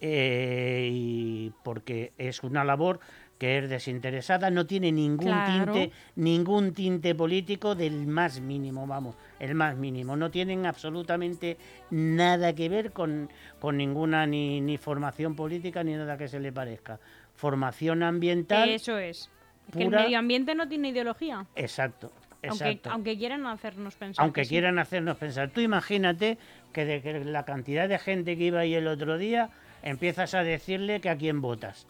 eh, 0.00 0.88
y 0.92 1.52
porque 1.62 2.12
es 2.18 2.42
una 2.42 2.64
labor 2.64 3.00
que 3.40 3.56
es 3.56 3.70
desinteresada, 3.70 4.50
no 4.50 4.66
tiene 4.66 4.92
ningún 4.92 5.28
Claro. 5.28 5.72
tinte, 5.72 5.92
ningún 6.14 6.74
tinte 6.74 7.14
político 7.14 7.74
del 7.74 8.06
más 8.06 8.38
mínimo, 8.38 8.86
vamos, 8.86 9.16
el 9.38 9.54
más 9.54 9.76
mínimo. 9.76 10.14
No 10.14 10.30
tienen 10.30 10.66
absolutamente 10.66 11.56
nada 11.90 12.54
que 12.54 12.68
ver 12.68 12.92
con, 12.92 13.30
con 13.58 13.78
ninguna 13.78 14.26
ni, 14.26 14.60
ni 14.60 14.76
formación 14.76 15.34
política 15.36 15.82
ni 15.82 15.94
nada 15.94 16.18
que 16.18 16.28
se 16.28 16.38
le 16.38 16.52
parezca. 16.52 17.00
Formación 17.34 18.02
ambiental, 18.02 18.68
Eso 18.68 18.98
es. 18.98 19.30
Que 19.72 19.84
el 19.84 19.90
medio 19.90 20.18
ambiente 20.18 20.54
no 20.54 20.68
tiene 20.68 20.90
ideología. 20.90 21.46
exacto, 21.56 22.12
Aunque, 22.46 22.48
exacto. 22.68 22.90
aunque 22.90 23.16
quieran 23.16 23.46
hacernos 23.46 23.94
pensar. 23.94 24.22
aunque 24.22 24.44
sí. 24.44 24.50
quieran 24.50 24.78
hacernos 24.78 25.16
pensar. 25.16 25.48
Tú 25.48 25.62
imagínate 25.62 26.36
que 26.74 26.84
de 26.84 27.00
que 27.00 27.24
la 27.24 27.46
cantidad 27.46 27.88
de 27.88 27.98
gente 27.98 28.36
que 28.36 28.44
iba 28.44 28.60
ahí 28.60 28.74
el 28.74 28.86
otro 28.86 29.16
día, 29.16 29.48
empiezas 29.82 30.34
a 30.34 30.42
decirle 30.44 31.00
que 31.00 31.08
a 31.08 31.16
quién 31.16 31.40
votas. 31.40 31.86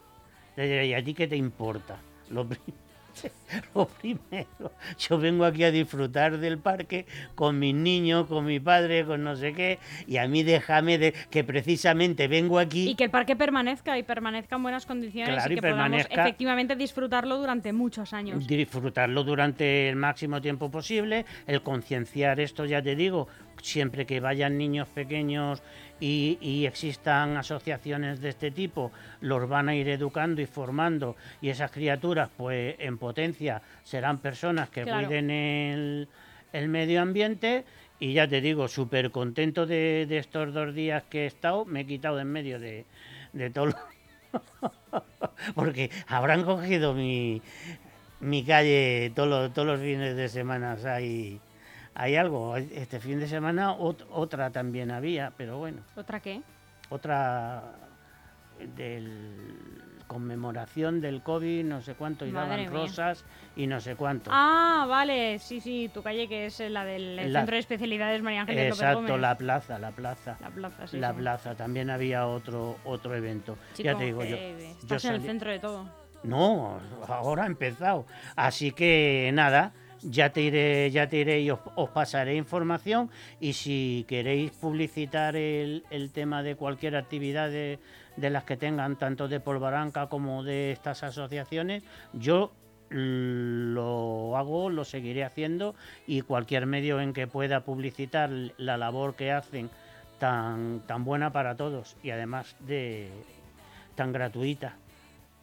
¿Y 0.57 0.93
a 0.93 1.03
ti 1.03 1.13
qué 1.13 1.27
te 1.27 1.35
importa? 1.35 1.97
Lo, 2.29 2.47
pri- 2.47 2.59
lo 3.75 3.87
primero, 3.87 4.71
yo 4.97 5.17
vengo 5.17 5.43
aquí 5.45 5.63
a 5.65 5.71
disfrutar 5.71 6.37
del 6.37 6.59
parque 6.59 7.05
con 7.35 7.59
mis 7.59 7.75
niños, 7.75 8.25
con 8.27 8.45
mi 8.45 8.59
padre, 8.59 9.05
con 9.05 9.23
no 9.23 9.35
sé 9.35 9.53
qué, 9.53 9.79
y 10.07 10.15
a 10.17 10.27
mí 10.27 10.43
déjame 10.43 10.97
de 10.97 11.13
que 11.29 11.43
precisamente 11.43 12.27
vengo 12.29 12.57
aquí. 12.57 12.89
Y 12.89 12.95
que 12.95 13.03
el 13.05 13.09
parque 13.11 13.35
permanezca 13.35 13.97
y 13.97 14.03
permanezca 14.03 14.55
en 14.55 14.63
buenas 14.63 14.85
condiciones 14.85 15.33
Claro, 15.35 15.49
y 15.53 15.57
y 15.57 15.59
que 15.59 15.67
podamos 15.67 16.05
efectivamente 16.09 16.75
disfrutarlo 16.75 17.37
durante 17.37 17.73
muchos 17.73 18.13
años. 18.13 18.47
disfrutarlo 18.47 19.23
durante 19.25 19.89
el 19.89 19.95
máximo 19.97 20.41
tiempo 20.41 20.71
posible, 20.71 21.25
el 21.47 21.61
concienciar 21.63 22.39
esto, 22.39 22.63
ya 22.65 22.81
te 22.81 22.95
digo, 22.95 23.27
siempre 23.61 24.05
que 24.05 24.19
vayan 24.21 24.57
niños 24.57 24.87
pequeños 24.87 25.61
y, 26.01 26.37
y 26.41 26.65
existan 26.65 27.37
asociaciones 27.37 28.19
de 28.19 28.29
este 28.29 28.51
tipo, 28.51 28.91
los 29.21 29.47
van 29.47 29.69
a 29.69 29.75
ir 29.75 29.87
educando 29.87 30.41
y 30.41 30.45
formando 30.47 31.15
y 31.41 31.47
esas 31.49 31.71
criaturas 31.71 32.29
pues 32.35 32.75
en 32.79 32.97
potencia 32.97 33.61
serán 33.83 34.17
personas 34.17 34.69
que 34.69 34.81
Claro. 34.83 35.07
cuiden 35.07 35.29
el, 35.31 36.07
el 36.51 36.67
medio 36.67 37.01
ambiente 37.01 37.63
y 37.99 38.13
ya 38.13 38.27
te 38.27 38.41
digo, 38.41 38.67
súper 38.67 39.11
contento 39.11 39.65
de, 39.67 40.05
de 40.09 40.17
estos 40.17 40.53
dos 40.53 40.73
días 40.73 41.03
que 41.09 41.23
he 41.23 41.27
estado, 41.27 41.63
me 41.65 41.81
he 41.81 41.85
quitado 41.85 42.15
de 42.15 42.23
en 42.23 42.31
medio 42.31 42.59
de, 42.59 42.85
de 43.31 43.49
todo 43.51 43.67
lo- 43.67 43.75
porque 45.55 45.91
habrán 46.07 46.43
cogido 46.43 46.93
mi, 46.93 47.41
mi 48.19 48.43
calle 48.43 49.11
todos 49.15 49.29
los, 49.29 49.53
todos 49.53 49.67
los 49.67 49.79
fines 49.81 50.15
de 50.15 50.29
semana. 50.29 50.77
Hay, 50.85 51.39
hay 51.95 52.15
algo. 52.15 52.55
Este 52.57 52.99
fin 52.99 53.19
de 53.19 53.27
semana 53.27 53.75
ot- 53.77 54.05
otra 54.11 54.49
también 54.51 54.91
había, 54.91 55.31
pero 55.37 55.57
bueno, 55.57 55.81
¿Otra 55.95 56.19
qué? 56.19 56.41
otra 56.89 57.63
del 58.75 59.57
conmemoración 60.07 60.99
del 60.99 61.21
COVID, 61.21 61.63
no 61.63 61.81
sé 61.81 61.93
cuánto, 61.95 62.25
y 62.25 62.31
Madre 62.31 62.49
daban 62.49 62.59
mía. 62.59 62.69
rosas 62.69 63.23
y 63.55 63.65
no 63.65 63.79
sé 63.79 63.95
cuánto. 63.95 64.29
Ah, 64.33 64.85
vale, 64.89 65.39
sí, 65.39 65.61
sí, 65.61 65.89
tu 65.93 66.03
calle 66.03 66.27
que 66.27 66.47
es 66.47 66.59
la 66.59 66.83
del 66.83 67.17
el 67.17 67.31
La- 67.31 67.39
Centro 67.39 67.55
de 67.55 67.59
Especialidades 67.59 68.21
María 68.21 68.41
Ángeles 68.41 68.65
López 68.71 68.79
Exacto, 68.81 69.01
Gómez. 69.03 69.21
la 69.21 69.37
plaza, 69.37 69.79
la 69.79 69.91
plaza. 69.91 70.37
La 70.41 70.49
plaza, 70.49 70.87
sí. 70.87 70.97
la 70.99 71.11
sí. 71.11 71.17
plaza, 71.17 71.55
también 71.55 71.89
había 71.89 72.27
otro 72.27 72.75
otro 72.83 73.15
evento. 73.15 73.57
Chico, 73.73 73.85
ya 73.85 73.97
te 73.97 74.03
digo 74.03 74.25
yo. 74.25 74.35
eh, 74.35 74.55
yo 74.59 74.79
Estás 74.81 75.05
en 75.05 75.13
el 75.15 75.21
centro 75.21 75.49
de 75.49 75.59
todo. 75.59 75.87
No, 76.23 76.79
ahora 77.07 77.43
ha 77.43 77.47
empezado. 77.47 78.05
Así 78.35 78.71
que 78.73 79.31
nada, 79.33 79.71
ya 80.03 80.31
te 80.31 80.41
iré, 80.41 80.89
ya 80.91 81.07
te 81.07 81.17
iré 81.17 81.41
y 81.41 81.51
os, 81.51 81.59
os 81.75 81.89
pasaré 81.89 82.35
información. 82.35 83.09
Y 83.39 83.53
si 83.53 84.05
queréis 84.07 84.51
publicitar 84.51 85.35
el, 85.35 85.83
el 85.89 86.11
tema 86.11 86.43
de 86.43 86.55
cualquier 86.55 86.95
actividad 86.95 87.49
de, 87.49 87.79
de 88.17 88.29
las 88.29 88.43
que 88.43 88.57
tengan, 88.57 88.97
tanto 88.97 89.27
de 89.27 89.39
Polvaranca 89.39 90.07
como 90.07 90.43
de 90.43 90.71
estas 90.71 91.03
asociaciones, 91.03 91.83
yo 92.13 92.51
lo 92.89 94.35
hago, 94.37 94.69
lo 94.69 94.83
seguiré 94.83 95.23
haciendo 95.23 95.75
y 96.07 96.21
cualquier 96.21 96.65
medio 96.65 96.99
en 96.99 97.13
que 97.13 97.25
pueda 97.25 97.61
publicitar 97.61 98.29
la 98.57 98.77
labor 98.77 99.15
que 99.15 99.31
hacen 99.31 99.69
tan, 100.19 100.81
tan 100.87 101.05
buena 101.05 101.31
para 101.31 101.55
todos 101.55 101.95
y 102.03 102.09
además 102.09 102.55
de 102.59 103.09
tan 103.95 104.11
gratuita 104.11 104.75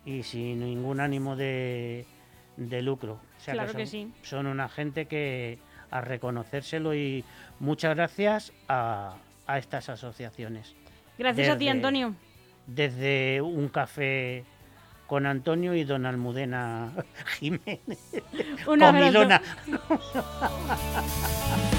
y 0.04 0.22
sin 0.22 0.60
ningún 0.60 1.00
ánimo 1.00 1.36
de, 1.36 2.04
de 2.58 2.82
lucro. 2.82 3.14
O 3.14 3.40
sea 3.40 3.54
Claro 3.54 3.70
son, 3.70 3.78
que 3.78 3.86
sí. 3.86 4.12
son 4.22 4.46
una 4.46 4.68
gente 4.68 5.06
que 5.06 5.58
a 5.90 6.02
reconocérselo 6.02 6.94
y 6.94 7.24
muchas 7.60 7.96
gracias 7.96 8.52
a, 8.68 9.14
a 9.46 9.58
estas 9.58 9.88
asociaciones. 9.88 10.74
Gracias 11.18 11.48
a 11.48 11.56
ti, 11.56 11.68
Antonio. 11.68 12.14
Desde 12.66 13.40
un 13.40 13.68
café 13.68 14.44
con 15.06 15.24
Antonio 15.24 15.74
y 15.74 15.84
don 15.84 16.04
Almudena 16.04 16.92
Jiménez. 17.38 17.80
Un 18.66 18.82
abrazo. 18.82 19.14
Comilona. 19.14 19.42